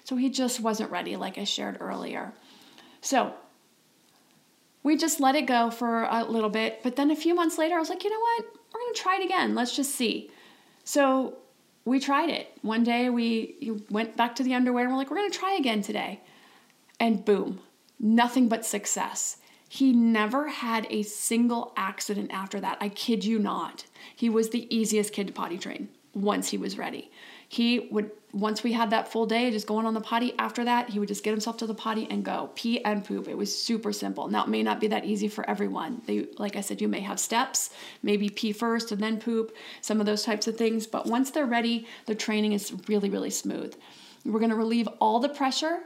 So 0.04 0.16
he 0.16 0.30
just 0.30 0.60
wasn't 0.60 0.92
ready, 0.92 1.16
like 1.16 1.38
I 1.38 1.44
shared 1.44 1.78
earlier. 1.80 2.34
So 3.02 3.34
we 4.84 4.98
just 4.98 5.20
let 5.20 5.36
it 5.36 5.46
go 5.46 5.72
for 5.72 6.04
a 6.04 6.24
little 6.24 6.50
bit. 6.50 6.82
But 6.84 6.96
then 6.96 7.12
a 7.12 7.16
few 7.16 7.36
months 7.36 7.58
later, 7.58 7.76
I 7.76 7.80
was 7.80 7.90
like, 7.90 8.04
you 8.04 8.10
know 8.10 8.20
what? 8.20 8.46
We're 8.74 8.82
going 8.82 8.94
to 8.94 9.02
try 9.02 9.18
it 9.18 9.26
again. 9.26 9.56
Let's 9.56 9.76
just 9.76 9.96
see. 9.96 10.32
So 10.84 11.38
we 11.86 12.00
tried 12.00 12.30
it. 12.30 12.52
One 12.62 12.84
day 12.84 13.10
we 13.10 13.82
went 13.90 14.16
back 14.16 14.36
to 14.36 14.44
the 14.44 14.54
underwear 14.54 14.84
and 14.84 14.94
we're 14.94 14.98
like, 14.98 15.10
we're 15.10 15.18
going 15.18 15.32
to 15.32 15.38
try 15.38 15.54
again 15.54 15.82
today. 15.82 16.22
And 17.00 17.26
boom, 17.26 17.62
nothing 18.00 18.48
but 18.48 18.66
success. 18.66 19.38
He 19.68 19.94
never 19.94 20.48
had 20.48 20.88
a 20.90 21.04
single 21.04 21.74
accident 21.78 22.32
after 22.34 22.60
that. 22.60 22.78
I 22.82 22.90
kid 22.90 23.24
you 23.24 23.40
not. 23.40 23.86
He 24.16 24.30
was 24.30 24.50
the 24.50 24.74
easiest 24.76 25.14
kid 25.14 25.28
to 25.28 25.34
potty 25.34 25.58
train 25.58 25.90
once 26.14 26.50
he 26.50 26.58
was 26.58 26.78
ready. 26.78 27.12
He 27.50 27.90
would, 27.92 28.12
once 28.32 28.64
we 28.64 28.74
had 28.74 28.92
that 28.92 29.12
full 29.12 29.26
day 29.26 29.50
just 29.50 29.66
going 29.66 29.88
on 29.88 29.96
the 29.96 30.02
potty, 30.02 30.34
after 30.38 30.64
that, 30.66 30.90
he 30.90 31.00
would 31.00 31.08
just 31.08 31.24
get 31.24 31.32
himself 31.32 31.58
to 31.58 31.68
the 31.68 31.74
potty 31.74 32.08
and 32.10 32.24
go 32.24 32.52
pee 32.54 32.84
and 32.86 33.04
poop. 33.04 33.28
It 33.28 33.36
was 33.36 33.54
super 33.54 33.92
simple. 33.92 34.28
Now, 34.28 34.44
it 34.44 34.50
may 34.50 34.62
not 34.62 34.80
be 34.80 34.88
that 34.88 35.04
easy 35.04 35.28
for 35.28 35.50
everyone. 35.50 36.04
They, 36.06 36.28
like 36.38 36.56
I 36.56 36.62
said, 36.62 36.80
you 36.80 36.88
may 36.88 37.00
have 37.02 37.20
steps, 37.20 37.72
maybe 38.04 38.30
pee 38.30 38.52
first 38.52 38.92
and 38.92 39.02
then 39.02 39.20
poop, 39.20 39.56
some 39.82 40.00
of 40.00 40.06
those 40.06 40.24
types 40.24 40.48
of 40.48 40.58
things. 40.58 40.86
But 40.86 41.08
once 41.08 41.32
they're 41.32 41.48
ready, 41.48 41.88
the 42.06 42.14
training 42.14 42.54
is 42.54 42.72
really, 42.88 43.10
really 43.10 43.32
smooth. 43.32 43.76
We're 44.24 44.40
going 44.40 44.52
to 44.52 44.56
relieve 44.56 44.88
all 45.00 45.20
the 45.20 45.30
pressure 45.30 45.80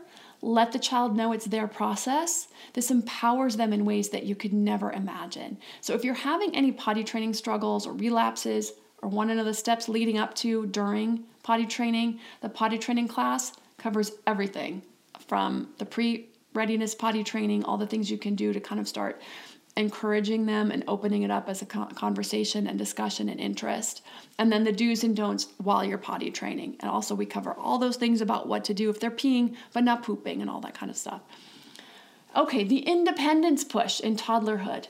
let 0.44 0.74
the 0.74 0.80
child 0.80 1.16
know 1.16 1.32
it's 1.32 1.46
their 1.46 1.70
process. 1.70 2.50
This 2.74 2.92
empowers 2.92 3.56
them 3.56 3.72
in 3.72 3.86
ways 3.86 4.10
that 4.10 4.24
you 4.24 4.36
could 4.36 4.52
never 4.52 4.92
imagine. 4.92 5.58
So, 5.80 5.94
if 5.94 6.04
you're 6.04 6.14
having 6.14 6.54
any 6.54 6.74
potty 6.74 7.06
training 7.06 7.34
struggles 7.34 7.88
or 7.88 7.94
relapses, 7.94 8.74
or 9.04 9.10
want 9.10 9.30
to 9.30 9.36
know 9.36 9.44
the 9.44 9.54
steps 9.54 9.90
leading 9.90 10.18
up 10.18 10.34
to 10.34 10.66
during 10.68 11.26
potty 11.44 11.66
training, 11.66 12.20
the 12.42 12.50
potty 12.50 12.78
training 12.78 13.10
class 13.10 13.52
covers 13.78 14.14
everything 14.26 14.82
from 15.28 15.68
the 15.78 15.86
pre 15.86 16.30
readiness 16.54 16.96
potty 16.96 17.24
training, 17.24 17.64
all 17.66 17.78
the 17.78 17.88
things 17.88 18.10
you 18.10 18.18
can 18.18 18.36
do 18.36 18.54
to 18.54 18.60
kind 18.60 18.80
of 18.80 18.88
start 18.88 19.22
encouraging 19.76 20.46
them 20.46 20.70
and 20.70 20.84
opening 20.88 21.24
it 21.24 21.32
up 21.32 21.50
as 21.50 21.64
a 21.64 21.66
conversation 21.66 22.68
and 22.68 22.78
discussion 22.78 23.28
and 23.28 23.40
interest. 23.40 24.04
And 24.38 24.52
then 24.52 24.64
the 24.64 24.72
do's 24.72 25.04
and 25.04 25.16
don'ts 25.16 25.48
while 25.58 25.84
you're 25.84 25.98
potty 25.98 26.30
training. 26.30 26.78
And 26.80 26.90
also, 26.90 27.16
we 27.16 27.26
cover 27.26 27.54
all 27.56 27.80
those 27.80 27.98
things 27.98 28.22
about 28.22 28.48
what 28.48 28.64
to 28.66 28.74
do 28.74 28.90
if 28.90 29.00
they're 29.00 29.12
peeing 29.12 29.56
but 29.74 29.84
not 29.84 30.04
pooping 30.04 30.42
and 30.42 30.50
all 30.50 30.62
that 30.62 30.76
kind 30.76 30.92
of 30.92 30.96
stuff. 30.96 31.22
Okay, 32.36 32.64
the 32.64 32.80
independence 32.80 33.64
push 33.64 34.00
in 34.00 34.16
toddlerhood. 34.16 34.88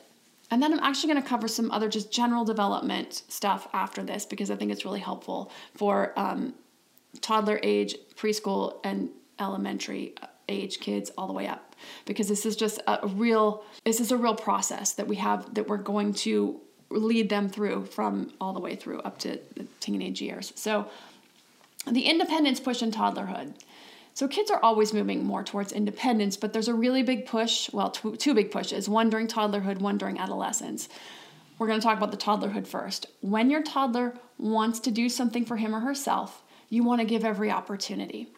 And 0.54 0.62
then 0.62 0.72
I'm 0.72 0.80
actually 0.82 1.12
going 1.12 1.24
to 1.24 1.28
cover 1.28 1.48
some 1.48 1.72
other 1.72 1.90
just 1.90 2.12
general 2.12 2.46
development 2.46 3.24
stuff 3.28 3.68
after 3.74 4.04
this 4.04 4.24
because 4.24 4.52
I 4.52 4.56
think 4.56 4.72
it's 4.72 4.86
really 4.86 5.00
helpful 5.00 5.52
for 5.74 6.14
um, 6.16 6.54
toddler 7.22 7.60
age, 7.64 7.96
preschool, 8.16 8.78
and 8.84 9.10
elementary 9.40 10.14
age 10.48 10.80
kids 10.80 11.10
all 11.18 11.26
the 11.26 11.34
way 11.34 11.48
up 11.48 11.76
because 12.06 12.28
this 12.28 12.46
is 12.46 12.56
just 12.56 12.80
a 12.86 13.08
real 13.08 13.64
this 13.84 14.00
is 14.00 14.12
a 14.12 14.18
real 14.18 14.36
process 14.36 14.92
that 14.92 15.08
we 15.08 15.16
have 15.16 15.52
that 15.56 15.68
we're 15.68 15.78
going 15.78 16.14
to 16.14 16.62
lead 16.92 17.30
them 17.30 17.50
through 17.50 17.86
from 17.86 18.32
all 18.40 18.54
the 18.54 18.60
way 18.60 18.76
through 18.76 19.00
up 19.00 19.18
to 19.18 19.40
teenage 19.80 20.22
years. 20.22 20.54
So 20.56 20.88
the 21.90 22.02
independence 22.02 22.60
push 22.60 22.84
in 22.84 22.92
toddlerhood. 22.92 23.56
So 24.14 24.28
kids 24.28 24.52
are 24.52 24.60
always 24.62 24.94
moving 24.94 25.26
more 25.26 25.44
towards 25.44 25.72
independence, 25.72 26.38
but 26.38 26.54
there's 26.54 26.68
a 26.68 26.74
really 26.74 27.02
big 27.02 27.26
push, 27.26 27.72
well, 27.74 27.90
two, 27.90 28.16
two 28.16 28.34
big 28.34 28.52
pushes, 28.52 28.88
one 28.88 29.10
during 29.10 29.28
toddlerhood, 29.28 29.80
one 29.80 29.98
during 29.98 30.20
adolescence. 30.20 30.88
We're 31.58 31.68
going 31.68 31.80
to 31.80 31.86
talk 31.86 31.98
about 31.98 32.12
the 32.12 32.18
toddlerhood 32.18 32.68
first. 32.68 33.08
When 33.22 33.50
your 33.50 33.64
toddler 33.64 34.14
wants 34.38 34.80
to 34.82 34.92
do 34.92 35.10
something 35.10 35.46
for 35.46 35.58
him 35.58 35.74
or 35.74 35.80
herself, 35.80 36.44
you 36.70 36.84
want 36.84 37.02
to 37.02 37.06
give 37.06 37.24
every 37.24 37.50
opportunity. 37.50 38.30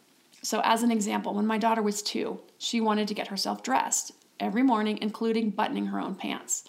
So, 0.41 0.61
as 0.63 0.83
an 0.83 0.91
example, 0.91 1.33
when 1.33 1.47
my 1.47 1.57
daughter 1.57 1.81
was 1.81 2.01
two, 2.01 2.39
she 2.57 2.79
wanted 2.79 3.07
to 3.07 3.13
get 3.13 3.27
herself 3.27 3.63
dressed 3.63 4.11
every 4.39 4.61
morning, 4.61 4.99
including 5.01 5.49
buttoning 5.49 5.87
her 5.87 5.99
own 5.99 6.15
pants. 6.15 6.65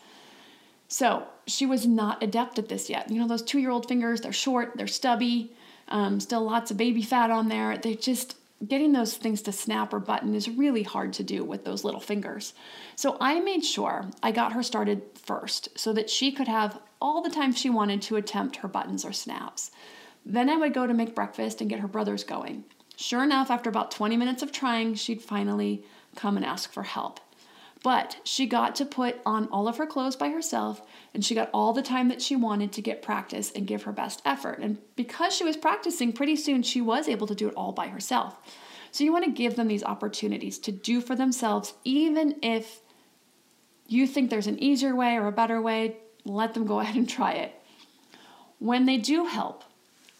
So, 0.88 1.26
she 1.46 1.66
was 1.66 1.86
not 1.86 2.22
adept 2.22 2.58
at 2.58 2.68
this 2.68 2.88
yet. 2.88 3.10
You 3.10 3.20
know, 3.20 3.28
those 3.28 3.42
two 3.42 3.58
year 3.58 3.70
old 3.70 3.86
fingers, 3.86 4.20
they're 4.20 4.32
short, 4.32 4.72
they're 4.76 4.86
stubby, 4.86 5.52
um, 5.88 6.20
still 6.20 6.42
lots 6.42 6.70
of 6.70 6.76
baby 6.76 7.02
fat 7.02 7.30
on 7.30 7.48
there. 7.48 7.76
They 7.76 7.94
just, 7.94 8.36
getting 8.66 8.92
those 8.92 9.16
things 9.16 9.42
to 9.42 9.52
snap 9.52 9.92
or 9.92 10.00
button 10.00 10.34
is 10.34 10.48
really 10.48 10.82
hard 10.82 11.12
to 11.14 11.22
do 11.22 11.44
with 11.44 11.64
those 11.64 11.84
little 11.84 12.00
fingers. 12.00 12.54
So, 12.94 13.16
I 13.20 13.40
made 13.40 13.64
sure 13.64 14.06
I 14.22 14.32
got 14.32 14.52
her 14.52 14.62
started 14.62 15.02
first 15.14 15.78
so 15.78 15.92
that 15.92 16.10
she 16.10 16.32
could 16.32 16.48
have 16.48 16.80
all 17.00 17.22
the 17.22 17.30
time 17.30 17.52
she 17.52 17.70
wanted 17.70 18.02
to 18.02 18.16
attempt 18.16 18.56
her 18.56 18.68
buttons 18.68 19.04
or 19.04 19.12
snaps. 19.12 19.70
Then 20.24 20.48
I 20.48 20.56
would 20.56 20.74
go 20.74 20.86
to 20.86 20.94
make 20.94 21.14
breakfast 21.14 21.60
and 21.60 21.70
get 21.70 21.80
her 21.80 21.88
brothers 21.88 22.24
going. 22.24 22.64
Sure 22.96 23.22
enough, 23.22 23.50
after 23.50 23.68
about 23.68 23.90
20 23.90 24.16
minutes 24.16 24.42
of 24.42 24.52
trying, 24.52 24.94
she'd 24.94 25.22
finally 25.22 25.84
come 26.14 26.36
and 26.36 26.46
ask 26.46 26.72
for 26.72 26.82
help. 26.82 27.20
But 27.86 28.16
she 28.24 28.46
got 28.46 28.74
to 28.74 28.84
put 28.84 29.20
on 29.24 29.46
all 29.52 29.68
of 29.68 29.76
her 29.76 29.86
clothes 29.86 30.16
by 30.16 30.30
herself, 30.30 30.82
and 31.14 31.24
she 31.24 31.36
got 31.36 31.50
all 31.54 31.72
the 31.72 31.82
time 31.82 32.08
that 32.08 32.20
she 32.20 32.34
wanted 32.34 32.72
to 32.72 32.82
get 32.82 33.00
practice 33.00 33.52
and 33.54 33.64
give 33.64 33.84
her 33.84 33.92
best 33.92 34.20
effort. 34.24 34.58
And 34.58 34.78
because 34.96 35.32
she 35.32 35.44
was 35.44 35.56
practicing, 35.56 36.12
pretty 36.12 36.34
soon 36.34 36.64
she 36.64 36.80
was 36.80 37.06
able 37.06 37.28
to 37.28 37.34
do 37.36 37.46
it 37.46 37.54
all 37.54 37.70
by 37.70 37.86
herself. 37.86 38.34
So 38.90 39.04
you 39.04 39.12
want 39.12 39.24
to 39.26 39.30
give 39.30 39.54
them 39.54 39.68
these 39.68 39.84
opportunities 39.84 40.58
to 40.58 40.72
do 40.72 41.00
for 41.00 41.14
themselves, 41.14 41.74
even 41.84 42.34
if 42.42 42.80
you 43.86 44.08
think 44.08 44.30
there's 44.30 44.48
an 44.48 44.60
easier 44.60 44.96
way 44.96 45.16
or 45.16 45.28
a 45.28 45.32
better 45.32 45.62
way, 45.62 45.98
let 46.24 46.54
them 46.54 46.66
go 46.66 46.80
ahead 46.80 46.96
and 46.96 47.08
try 47.08 47.34
it. 47.34 47.54
When 48.58 48.86
they 48.86 48.96
do 48.96 49.26
help, 49.26 49.62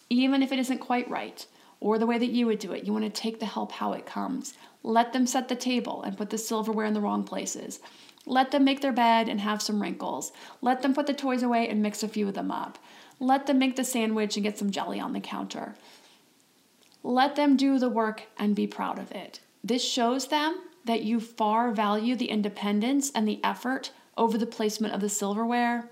even 0.09 0.41
if 0.41 0.53
it 0.53 0.61
isn't 0.61 0.79
quite 0.79 1.11
right, 1.11 1.45
or 1.81 1.99
the 1.99 2.07
way 2.07 2.19
that 2.19 2.31
you 2.31 2.47
would 2.47 2.59
do 2.59 2.73
it. 2.73 2.85
You 2.85 2.93
want 2.93 3.05
to 3.05 3.21
take 3.21 3.41
the 3.41 3.47
help 3.47 3.73
how 3.73 3.93
it 3.93 4.07
comes. 4.07 4.55
Let 4.83 5.13
them 5.13 5.27
set 5.27 5.49
the 5.49 5.57
table 5.57 6.03
and 6.03 6.17
put 6.17 6.31
the 6.31 6.39
silverware 6.39 6.87
in 6.87 6.95
the 6.95 7.01
wrong 7.01 7.25
places. 7.25 7.81
Let 8.25 8.51
them 8.51 8.65
make 8.65 8.81
their 8.81 8.93
bed 8.93 9.29
and 9.29 9.41
have 9.41 9.63
some 9.63 9.81
wrinkles. 9.81 10.33
Let 10.61 10.83
them 10.83 10.95
put 10.95 11.07
the 11.07 11.15
toys 11.15 11.43
away 11.43 11.69
and 11.69 11.83
mix 11.83 12.03
a 12.03 12.09
few 12.09 12.29
of 12.29 12.35
them 12.35 12.51
up. 12.51 12.79
Let 13.21 13.47
them 13.47 13.59
make 13.59 13.77
the 13.77 13.85
sandwich 13.85 14.37
and 14.37 14.45
get 14.45 14.59
some 14.59 14.71
jelly 14.71 14.99
on 15.01 15.13
the 15.13 15.21
counter. 15.21 15.75
Let 17.03 17.37
them 17.37 17.57
do 17.57 17.79
the 17.79 17.89
work 17.89 18.25
and 18.37 18.57
be 18.57 18.67
proud 18.67 18.99
of 18.99 19.13
it. 19.13 19.41
This 19.63 19.85
shows 19.85 20.29
them 20.29 20.61
that 20.85 21.03
you 21.03 21.21
far 21.21 21.71
value 21.71 22.17
the 22.17 22.31
independence 22.31 23.11
and 23.15 23.27
the 23.27 23.41
effort 23.45 23.93
over 24.17 24.37
the 24.39 24.47
placement 24.47 24.95
of 24.95 25.01
the 25.01 25.09
silverware 25.09 25.89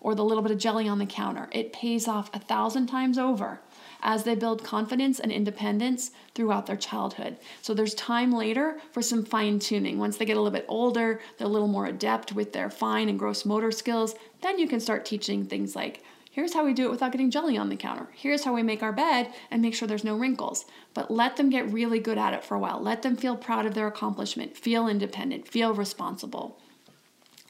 or 0.00 0.14
the 0.14 0.24
little 0.24 0.42
bit 0.42 0.52
of 0.52 0.58
jelly 0.58 0.88
on 0.88 0.98
the 0.98 1.06
counter. 1.06 1.48
It 1.52 1.72
pays 1.72 2.06
off 2.06 2.30
a 2.34 2.38
thousand 2.38 2.86
times 2.86 3.18
over 3.18 3.60
as 4.02 4.24
they 4.24 4.34
build 4.34 4.64
confidence 4.64 5.20
and 5.20 5.30
independence 5.30 6.10
throughout 6.34 6.66
their 6.66 6.76
childhood. 6.76 7.36
So 7.60 7.72
there's 7.72 7.94
time 7.94 8.32
later 8.32 8.78
for 8.90 9.02
some 9.02 9.24
fine 9.24 9.58
tuning. 9.58 9.98
Once 9.98 10.16
they 10.16 10.24
get 10.24 10.36
a 10.36 10.40
little 10.40 10.56
bit 10.56 10.66
older, 10.68 11.20
they're 11.38 11.46
a 11.46 11.50
little 11.50 11.68
more 11.68 11.86
adept 11.86 12.32
with 12.32 12.52
their 12.52 12.70
fine 12.70 13.08
and 13.08 13.18
gross 13.18 13.44
motor 13.44 13.70
skills, 13.70 14.14
then 14.40 14.58
you 14.58 14.66
can 14.66 14.80
start 14.80 15.04
teaching 15.04 15.46
things 15.46 15.76
like 15.76 16.02
Here's 16.32 16.54
how 16.54 16.64
we 16.64 16.72
do 16.72 16.86
it 16.86 16.90
without 16.90 17.12
getting 17.12 17.30
jelly 17.30 17.58
on 17.58 17.68
the 17.68 17.76
counter. 17.76 18.08
Here's 18.14 18.44
how 18.44 18.54
we 18.54 18.62
make 18.62 18.82
our 18.82 18.90
bed 18.90 19.34
and 19.50 19.60
make 19.60 19.74
sure 19.74 19.86
there's 19.86 20.02
no 20.02 20.16
wrinkles. 20.16 20.64
But 20.94 21.10
let 21.10 21.36
them 21.36 21.50
get 21.50 21.70
really 21.70 21.98
good 21.98 22.16
at 22.16 22.32
it 22.32 22.42
for 22.42 22.54
a 22.54 22.58
while. 22.58 22.80
Let 22.80 23.02
them 23.02 23.16
feel 23.16 23.36
proud 23.36 23.66
of 23.66 23.74
their 23.74 23.86
accomplishment, 23.86 24.56
feel 24.56 24.88
independent, 24.88 25.46
feel 25.46 25.74
responsible. 25.74 26.58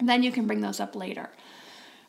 Then 0.01 0.25
you 0.25 0.33
can 0.33 0.49
bring 0.49 0.63
those 0.63 0.81
up 0.81 0.97
later. 0.97 1.31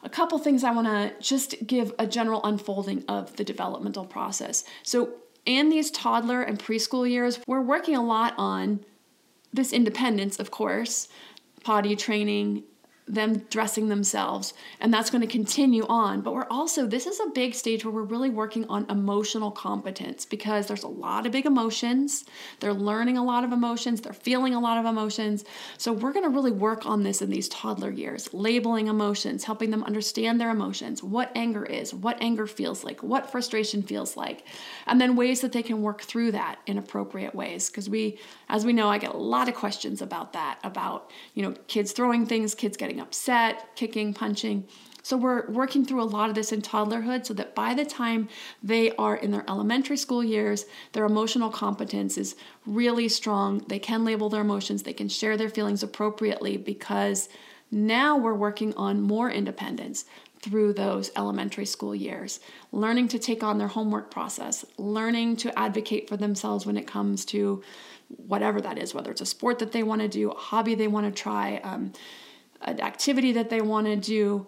A 0.03 0.09
couple 0.09 0.37
things 0.37 0.63
I 0.63 0.71
want 0.71 0.87
to 0.87 1.13
just 1.21 1.65
give 1.65 1.93
a 1.97 2.05
general 2.05 2.41
unfolding 2.43 3.03
of 3.07 3.35
the 3.37 3.43
developmental 3.43 4.05
process. 4.05 4.63
So, 4.83 5.15
in 5.45 5.69
these 5.69 5.91
toddler 5.91 6.41
and 6.41 6.57
preschool 6.57 7.09
years, 7.09 7.39
we're 7.47 7.61
working 7.61 7.95
a 7.95 8.03
lot 8.03 8.33
on 8.37 8.85
this 9.51 9.73
independence, 9.73 10.39
of 10.39 10.51
course, 10.51 11.09
potty 11.63 11.95
training, 11.95 12.63
them 13.07 13.39
dressing 13.49 13.89
themselves 13.89 14.53
and 14.79 14.93
that's 14.93 15.09
going 15.09 15.21
to 15.21 15.27
continue 15.27 15.85
on. 15.87 16.21
But 16.21 16.33
we're 16.33 16.47
also 16.49 16.87
this 16.87 17.05
is 17.05 17.19
a 17.19 17.29
big 17.29 17.53
stage 17.53 17.83
where 17.83 17.93
we're 17.93 18.03
really 18.03 18.29
working 18.29 18.65
on 18.69 18.89
emotional 18.89 19.51
competence 19.51 20.25
because 20.25 20.67
there's 20.67 20.83
a 20.83 20.87
lot 20.87 21.25
of 21.25 21.31
big 21.31 21.45
emotions. 21.45 22.23
They're 22.59 22.73
learning 22.73 23.17
a 23.17 23.23
lot 23.23 23.43
of 23.43 23.51
emotions. 23.51 24.01
They're 24.01 24.13
feeling 24.13 24.53
a 24.53 24.59
lot 24.59 24.77
of 24.77 24.85
emotions. 24.85 25.43
So 25.77 25.91
we're 25.91 26.13
going 26.13 26.23
to 26.23 26.29
really 26.29 26.51
work 26.51 26.85
on 26.85 27.03
this 27.03 27.21
in 27.21 27.29
these 27.29 27.49
toddler 27.49 27.91
years 27.91 28.33
labeling 28.33 28.87
emotions 28.87 29.43
helping 29.43 29.69
them 29.71 29.83
understand 29.83 30.39
their 30.39 30.49
emotions 30.49 31.03
what 31.03 31.31
anger 31.35 31.65
is 31.65 31.93
what 31.93 32.17
anger 32.21 32.47
feels 32.47 32.83
like 32.83 33.03
what 33.03 33.29
frustration 33.29 33.83
feels 33.83 34.15
like 34.15 34.45
and 34.87 34.99
then 34.99 35.15
ways 35.15 35.41
that 35.41 35.51
they 35.51 35.63
can 35.63 35.81
work 35.81 36.01
through 36.01 36.31
that 36.31 36.59
in 36.65 36.77
appropriate 36.77 37.35
ways. 37.35 37.69
Because 37.69 37.89
we 37.89 38.17
as 38.49 38.65
we 38.65 38.73
know 38.73 38.87
i 38.87 38.97
get 38.97 39.13
a 39.13 39.17
lot 39.17 39.49
of 39.49 39.55
questions 39.55 40.01
about 40.01 40.33
that 40.33 40.59
about 40.63 41.11
you 41.33 41.43
know 41.43 41.53
kids 41.67 41.91
throwing 41.91 42.25
things 42.25 42.53
kids 42.55 42.77
getting 42.77 42.92
getting 42.93 43.01
upset, 43.01 43.75
kicking, 43.75 44.13
punching. 44.13 44.67
So 45.01 45.17
we're 45.17 45.49
working 45.49 45.83
through 45.83 46.01
a 46.01 46.05
lot 46.05 46.29
of 46.29 46.35
this 46.35 46.51
in 46.51 46.61
toddlerhood 46.61 47.25
so 47.25 47.33
that 47.33 47.55
by 47.55 47.73
the 47.73 47.83
time 47.83 48.29
they 48.61 48.91
are 48.95 49.17
in 49.17 49.31
their 49.31 49.43
elementary 49.49 49.97
school 49.97 50.23
years, 50.23 50.65
their 50.93 51.05
emotional 51.05 51.49
competence 51.49 52.17
is 52.17 52.35
really 52.65 53.09
strong. 53.09 53.65
They 53.67 53.79
can 53.79 54.05
label 54.05 54.29
their 54.29 54.41
emotions, 54.41 54.83
they 54.83 54.93
can 54.93 55.09
share 55.09 55.35
their 55.35 55.49
feelings 55.49 55.81
appropriately 55.81 56.55
because 56.55 57.29
now 57.71 58.15
we're 58.15 58.35
working 58.35 58.73
on 58.75 59.01
more 59.01 59.29
independence 59.29 60.05
through 60.39 60.73
those 60.73 61.09
elementary 61.15 61.65
school 61.65 61.95
years, 61.95 62.39
learning 62.71 63.07
to 63.07 63.17
take 63.17 63.43
on 63.43 63.57
their 63.57 63.69
homework 63.69 64.11
process, 64.11 64.63
learning 64.77 65.37
to 65.37 65.57
advocate 65.57 66.07
for 66.07 66.17
themselves 66.17 66.65
when 66.65 66.77
it 66.77 66.85
comes 66.85 67.25
to 67.25 67.63
whatever 68.09 68.61
that 68.61 68.77
is, 68.77 68.93
whether 68.93 69.09
it's 69.11 69.21
a 69.21 69.25
sport 69.25 69.59
that 69.59 69.71
they 69.71 69.83
want 69.83 70.01
to 70.01 70.07
do, 70.07 70.29
a 70.29 70.35
hobby 70.35 70.75
they 70.75 70.87
want 70.87 71.05
to 71.05 71.21
try. 71.21 71.57
Um, 71.63 71.93
an 72.63 72.81
activity 72.81 73.31
that 73.33 73.49
they 73.49 73.61
want 73.61 73.87
to 73.87 73.95
do, 73.95 74.47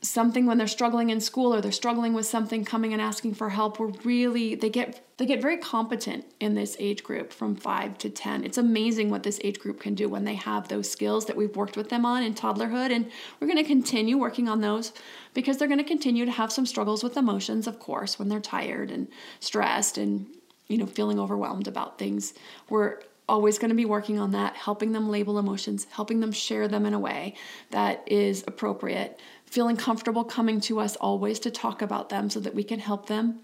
something 0.00 0.44
when 0.44 0.58
they're 0.58 0.66
struggling 0.66 1.08
in 1.08 1.18
school 1.18 1.54
or 1.54 1.62
they're 1.62 1.72
struggling 1.72 2.12
with 2.12 2.26
something 2.26 2.62
coming 2.62 2.92
and 2.92 3.00
asking 3.00 3.32
for 3.32 3.48
help 3.48 3.78
we're 3.78 3.90
really 4.04 4.54
they 4.54 4.68
get 4.68 5.02
they 5.16 5.24
get 5.24 5.40
very 5.40 5.56
competent 5.56 6.26
in 6.40 6.54
this 6.54 6.76
age 6.78 7.02
group 7.02 7.32
from 7.32 7.56
5 7.56 7.96
to 7.96 8.10
10 8.10 8.44
it's 8.44 8.58
amazing 8.58 9.08
what 9.08 9.22
this 9.22 9.40
age 9.42 9.58
group 9.58 9.80
can 9.80 9.94
do 9.94 10.06
when 10.06 10.24
they 10.24 10.34
have 10.34 10.68
those 10.68 10.90
skills 10.90 11.24
that 11.24 11.36
we've 11.36 11.56
worked 11.56 11.78
with 11.78 11.88
them 11.88 12.04
on 12.04 12.22
in 12.22 12.34
toddlerhood 12.34 12.94
and 12.94 13.10
we're 13.40 13.46
going 13.46 13.56
to 13.56 13.64
continue 13.64 14.18
working 14.18 14.46
on 14.46 14.60
those 14.60 14.92
because 15.32 15.56
they're 15.56 15.68
going 15.68 15.78
to 15.78 15.84
continue 15.84 16.26
to 16.26 16.30
have 16.30 16.52
some 16.52 16.66
struggles 16.66 17.02
with 17.02 17.16
emotions 17.16 17.66
of 17.66 17.78
course 17.78 18.18
when 18.18 18.28
they're 18.28 18.40
tired 18.40 18.90
and 18.90 19.08
stressed 19.40 19.96
and 19.96 20.26
you 20.68 20.78
know 20.78 20.86
feeling 20.86 21.18
overwhelmed 21.18 21.68
about 21.68 21.98
things. 21.98 22.34
We're 22.68 23.00
always 23.28 23.58
going 23.58 23.70
to 23.70 23.74
be 23.74 23.84
working 23.84 24.18
on 24.18 24.32
that, 24.32 24.54
helping 24.56 24.92
them 24.92 25.08
label 25.08 25.38
emotions, 25.38 25.86
helping 25.90 26.20
them 26.20 26.32
share 26.32 26.68
them 26.68 26.84
in 26.84 26.94
a 26.94 26.98
way 26.98 27.34
that 27.70 28.02
is 28.06 28.44
appropriate, 28.46 29.18
feeling 29.46 29.76
comfortable 29.76 30.24
coming 30.24 30.60
to 30.60 30.80
us 30.80 30.96
always 30.96 31.38
to 31.40 31.50
talk 31.50 31.80
about 31.80 32.08
them 32.08 32.28
so 32.28 32.40
that 32.40 32.54
we 32.54 32.64
can 32.64 32.78
help 32.78 33.06
them 33.06 33.40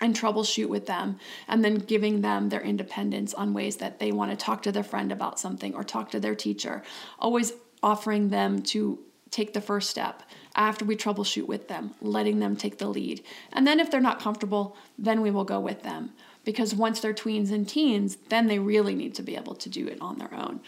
and 0.00 0.14
troubleshoot 0.14 0.68
with 0.68 0.86
them, 0.86 1.18
and 1.48 1.64
then 1.64 1.76
giving 1.76 2.20
them 2.20 2.50
their 2.50 2.60
independence 2.60 3.32
on 3.32 3.54
ways 3.54 3.76
that 3.76 3.98
they 3.98 4.12
want 4.12 4.30
to 4.30 4.36
talk 4.36 4.62
to 4.62 4.70
their 4.70 4.82
friend 4.82 5.10
about 5.10 5.40
something 5.40 5.74
or 5.74 5.82
talk 5.82 6.10
to 6.10 6.20
their 6.20 6.34
teacher. 6.34 6.82
Always 7.18 7.52
offering 7.82 8.28
them 8.28 8.60
to 8.60 8.98
take 9.30 9.54
the 9.54 9.60
first 9.60 9.88
step 9.88 10.22
after 10.54 10.84
we 10.84 10.96
troubleshoot 10.96 11.46
with 11.46 11.68
them, 11.68 11.92
letting 12.00 12.40
them 12.40 12.56
take 12.56 12.78
the 12.78 12.88
lead. 12.88 13.22
And 13.52 13.66
then 13.66 13.80
if 13.80 13.90
they're 13.90 14.00
not 14.00 14.20
comfortable, 14.20 14.76
then 14.98 15.22
we 15.22 15.30
will 15.30 15.44
go 15.44 15.60
with 15.60 15.82
them 15.82 16.12
because 16.46 16.74
once 16.74 17.00
they're 17.00 17.12
tweens 17.12 17.52
and 17.52 17.68
teens, 17.68 18.16
then 18.30 18.46
they 18.46 18.58
really 18.58 18.94
need 18.94 19.14
to 19.16 19.22
be 19.22 19.36
able 19.36 19.56
to 19.56 19.68
do 19.68 19.86
it 19.86 19.98
on 20.00 20.16
their 20.16 20.32
own. 20.32 20.60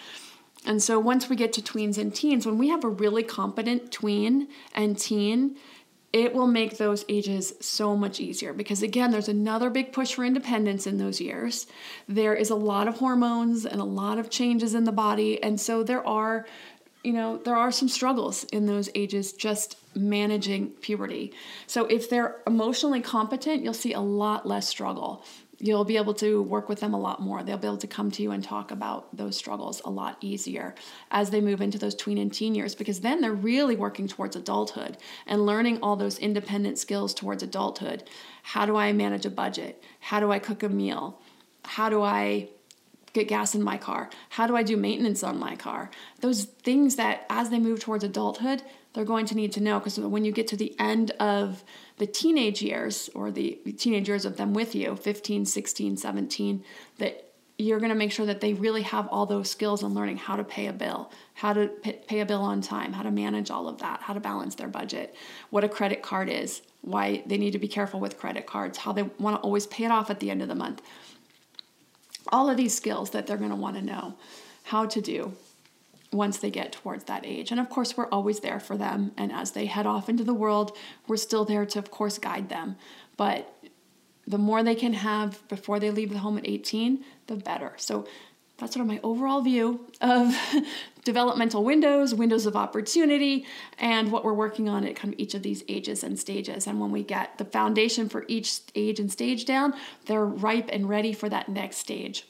And 0.66 0.82
so 0.82 0.98
once 0.98 1.30
we 1.30 1.36
get 1.36 1.54
to 1.54 1.62
tweens 1.62 1.96
and 1.96 2.14
teens, 2.14 2.44
when 2.44 2.58
we 2.58 2.68
have 2.68 2.84
a 2.84 2.88
really 2.88 3.22
competent 3.22 3.90
tween 3.90 4.48
and 4.74 4.98
teen, 4.98 5.56
it 6.12 6.34
will 6.34 6.46
make 6.46 6.78
those 6.78 7.04
ages 7.08 7.54
so 7.60 7.96
much 7.96 8.18
easier. 8.18 8.52
Because 8.52 8.82
again 8.82 9.10
there's 9.10 9.28
another 9.28 9.70
big 9.70 9.92
push 9.92 10.14
for 10.14 10.24
independence 10.24 10.86
in 10.86 10.98
those 10.98 11.20
years. 11.20 11.66
There 12.08 12.34
is 12.34 12.50
a 12.50 12.56
lot 12.56 12.88
of 12.88 12.98
hormones 12.98 13.64
and 13.64 13.80
a 13.80 13.84
lot 13.84 14.18
of 14.18 14.30
changes 14.30 14.74
in 14.74 14.84
the 14.84 14.92
body. 14.92 15.42
And 15.42 15.60
so 15.60 15.82
there 15.82 16.06
are 16.06 16.46
you 17.04 17.12
know 17.12 17.36
there 17.36 17.54
are 17.54 17.70
some 17.70 17.88
struggles 17.88 18.42
in 18.44 18.66
those 18.66 18.90
ages 18.96 19.32
just 19.32 19.76
managing 19.94 20.70
puberty. 20.80 21.32
So 21.68 21.86
if 21.86 22.10
they're 22.10 22.36
emotionally 22.46 23.00
competent 23.00 23.62
you'll 23.62 23.74
see 23.74 23.92
a 23.92 24.00
lot 24.00 24.46
less 24.46 24.66
struggle 24.66 25.24
you'll 25.60 25.84
be 25.84 25.96
able 25.96 26.14
to 26.14 26.42
work 26.42 26.68
with 26.68 26.80
them 26.80 26.94
a 26.94 27.00
lot 27.00 27.20
more. 27.20 27.42
They'll 27.42 27.58
be 27.58 27.66
able 27.66 27.78
to 27.78 27.86
come 27.86 28.10
to 28.12 28.22
you 28.22 28.30
and 28.30 28.42
talk 28.42 28.70
about 28.70 29.14
those 29.16 29.36
struggles 29.36 29.82
a 29.84 29.90
lot 29.90 30.16
easier 30.20 30.74
as 31.10 31.30
they 31.30 31.40
move 31.40 31.60
into 31.60 31.78
those 31.78 31.96
tween 31.96 32.18
and 32.18 32.32
teen 32.32 32.54
years 32.54 32.74
because 32.74 33.00
then 33.00 33.20
they're 33.20 33.32
really 33.32 33.74
working 33.74 34.06
towards 34.06 34.36
adulthood 34.36 34.96
and 35.26 35.46
learning 35.46 35.80
all 35.82 35.96
those 35.96 36.18
independent 36.18 36.78
skills 36.78 37.12
towards 37.12 37.42
adulthood. 37.42 38.08
How 38.42 38.66
do 38.66 38.76
I 38.76 38.92
manage 38.92 39.26
a 39.26 39.30
budget? 39.30 39.82
How 40.00 40.20
do 40.20 40.30
I 40.30 40.38
cook 40.38 40.62
a 40.62 40.68
meal? 40.68 41.20
How 41.64 41.88
do 41.88 42.02
I 42.02 42.48
get 43.12 43.26
gas 43.26 43.54
in 43.54 43.62
my 43.62 43.78
car? 43.78 44.10
How 44.28 44.46
do 44.46 44.54
I 44.54 44.62
do 44.62 44.76
maintenance 44.76 45.24
on 45.24 45.38
my 45.38 45.56
car? 45.56 45.90
Those 46.20 46.44
things 46.44 46.96
that 46.96 47.26
as 47.30 47.50
they 47.50 47.58
move 47.58 47.80
towards 47.80 48.04
adulthood, 48.04 48.62
they're 48.92 49.04
going 49.04 49.26
to 49.26 49.36
need 49.36 49.52
to 49.52 49.60
know 49.60 49.78
because 49.78 49.98
when 49.98 50.24
you 50.24 50.32
get 50.32 50.46
to 50.48 50.56
the 50.56 50.78
end 50.78 51.10
of 51.12 51.64
the 51.98 52.06
teenage 52.06 52.62
years 52.62 53.10
or 53.14 53.30
the 53.30 53.58
teenage 53.76 54.08
years 54.08 54.24
of 54.24 54.36
them 54.36 54.54
with 54.54 54.74
you 54.74 54.96
15 54.96 55.44
16 55.44 55.96
17 55.96 56.64
that 56.98 57.24
you're 57.60 57.80
going 57.80 57.90
to 57.90 57.96
make 57.96 58.12
sure 58.12 58.26
that 58.26 58.40
they 58.40 58.54
really 58.54 58.82
have 58.82 59.08
all 59.08 59.26
those 59.26 59.50
skills 59.50 59.82
and 59.82 59.92
learning 59.92 60.16
how 60.16 60.36
to 60.36 60.44
pay 60.44 60.68
a 60.68 60.72
bill, 60.72 61.10
how 61.34 61.52
to 61.52 61.66
pay 62.06 62.20
a 62.20 62.26
bill 62.26 62.42
on 62.42 62.60
time, 62.60 62.92
how 62.92 63.02
to 63.02 63.10
manage 63.10 63.50
all 63.50 63.68
of 63.68 63.78
that, 63.78 64.00
how 64.00 64.14
to 64.14 64.20
balance 64.20 64.54
their 64.54 64.68
budget, 64.68 65.16
what 65.50 65.64
a 65.64 65.68
credit 65.68 66.00
card 66.00 66.28
is, 66.28 66.62
why 66.82 67.20
they 67.26 67.36
need 67.36 67.50
to 67.50 67.58
be 67.58 67.66
careful 67.66 67.98
with 67.98 68.16
credit 68.16 68.46
cards, 68.46 68.78
how 68.78 68.92
they 68.92 69.02
want 69.02 69.36
to 69.36 69.40
always 69.40 69.66
pay 69.66 69.84
it 69.84 69.90
off 69.90 70.08
at 70.08 70.20
the 70.20 70.30
end 70.30 70.40
of 70.40 70.46
the 70.46 70.54
month. 70.54 70.80
All 72.28 72.48
of 72.48 72.56
these 72.56 72.76
skills 72.76 73.10
that 73.10 73.26
they're 73.26 73.36
going 73.36 73.50
to 73.50 73.56
want 73.56 73.74
to 73.74 73.82
know 73.82 74.14
how 74.62 74.86
to 74.86 75.00
do 75.00 75.32
once 76.12 76.38
they 76.38 76.50
get 76.50 76.72
towards 76.72 77.04
that 77.04 77.26
age. 77.26 77.50
And 77.50 77.60
of 77.60 77.68
course, 77.68 77.96
we're 77.96 78.08
always 78.08 78.40
there 78.40 78.60
for 78.60 78.76
them. 78.76 79.12
And 79.16 79.32
as 79.32 79.52
they 79.52 79.66
head 79.66 79.86
off 79.86 80.08
into 80.08 80.24
the 80.24 80.34
world, 80.34 80.76
we're 81.06 81.16
still 81.16 81.44
there 81.44 81.66
to, 81.66 81.78
of 81.78 81.90
course, 81.90 82.18
guide 82.18 82.48
them. 82.48 82.76
But 83.16 83.54
the 84.26 84.38
more 84.38 84.62
they 84.62 84.74
can 84.74 84.94
have 84.94 85.46
before 85.48 85.80
they 85.80 85.90
leave 85.90 86.10
the 86.10 86.18
home 86.18 86.38
at 86.38 86.46
18, 86.46 87.04
the 87.26 87.36
better. 87.36 87.72
So 87.76 88.06
that's 88.58 88.74
sort 88.74 88.82
of 88.82 88.88
my 88.88 89.00
overall 89.02 89.40
view 89.40 89.86
of 90.00 90.34
developmental 91.04 91.62
windows, 91.62 92.14
windows 92.14 92.44
of 92.44 92.56
opportunity, 92.56 93.46
and 93.78 94.10
what 94.10 94.24
we're 94.24 94.34
working 94.34 94.68
on 94.68 94.84
at 94.84 94.96
kind 94.96 95.14
of 95.14 95.20
each 95.20 95.34
of 95.34 95.42
these 95.42 95.62
ages 95.68 96.02
and 96.02 96.18
stages. 96.18 96.66
And 96.66 96.80
when 96.80 96.90
we 96.90 97.02
get 97.02 97.38
the 97.38 97.44
foundation 97.44 98.08
for 98.08 98.24
each 98.28 98.60
age 98.74 98.98
and 98.98 99.10
stage 99.12 99.44
down, 99.44 99.74
they're 100.06 100.24
ripe 100.24 100.68
and 100.72 100.88
ready 100.88 101.12
for 101.12 101.28
that 101.28 101.48
next 101.48 101.76
stage 101.76 102.26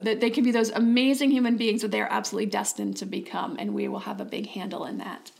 that 0.00 0.20
they 0.20 0.30
can 0.30 0.44
be 0.44 0.50
those 0.50 0.70
amazing 0.70 1.30
human 1.30 1.56
beings 1.56 1.82
that 1.82 1.90
they 1.90 2.00
are 2.00 2.08
absolutely 2.10 2.50
destined 2.50 2.96
to 2.98 3.06
become, 3.06 3.56
and 3.58 3.74
we 3.74 3.88
will 3.88 4.00
have 4.00 4.20
a 4.20 4.24
big 4.24 4.48
handle 4.48 4.84
in 4.84 4.98
that. 4.98 5.30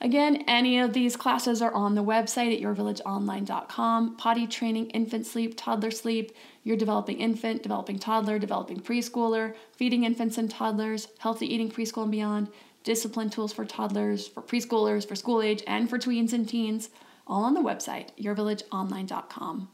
Again, 0.00 0.42
any 0.48 0.80
of 0.80 0.94
these 0.94 1.16
classes 1.16 1.62
are 1.62 1.72
on 1.72 1.94
the 1.94 2.02
website 2.02 2.52
at 2.52 2.60
yourvillageonline.com. 2.60 4.16
Potty 4.16 4.48
training, 4.48 4.90
infant 4.90 5.26
sleep, 5.26 5.56
toddler 5.56 5.92
sleep, 5.92 6.32
your 6.64 6.76
developing 6.76 7.20
infant, 7.20 7.62
developing 7.62 8.00
toddler, 8.00 8.40
developing 8.40 8.80
preschooler, 8.80 9.54
feeding 9.76 10.02
infants 10.02 10.38
and 10.38 10.50
toddlers, 10.50 11.06
healthy 11.18 11.46
eating 11.54 11.70
preschool 11.70 12.02
and 12.02 12.10
beyond, 12.10 12.48
discipline 12.82 13.30
tools 13.30 13.52
for 13.52 13.64
toddlers, 13.64 14.26
for 14.26 14.42
preschoolers, 14.42 15.06
for 15.06 15.14
school 15.14 15.40
age, 15.40 15.62
and 15.68 15.88
for 15.88 15.98
tweens 15.98 16.32
and 16.32 16.48
teens, 16.48 16.90
all 17.28 17.44
on 17.44 17.54
the 17.54 17.60
website, 17.60 18.08
yourvillageonline.com. 18.18 19.68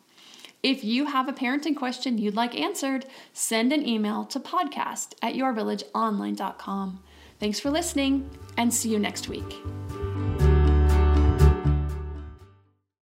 If 0.63 0.83
you 0.83 1.07
have 1.07 1.29
a 1.29 1.33
parenting 1.33 1.77
question 1.77 2.19
you'd 2.19 2.35
like 2.35 2.59
answered, 2.59 3.07
send 3.33 3.73
an 3.73 3.87
email 3.87 4.25
to 4.27 4.41
podcast 4.41 5.15
at 5.23 5.35
yourvillageonline.com. 5.35 7.01
Thanks 7.39 7.61
for 7.61 7.71
listening 7.71 8.29
and 8.57 8.75
see 8.75 8.89
you 8.89 8.99
next 8.99 9.29
week. 9.29 10.48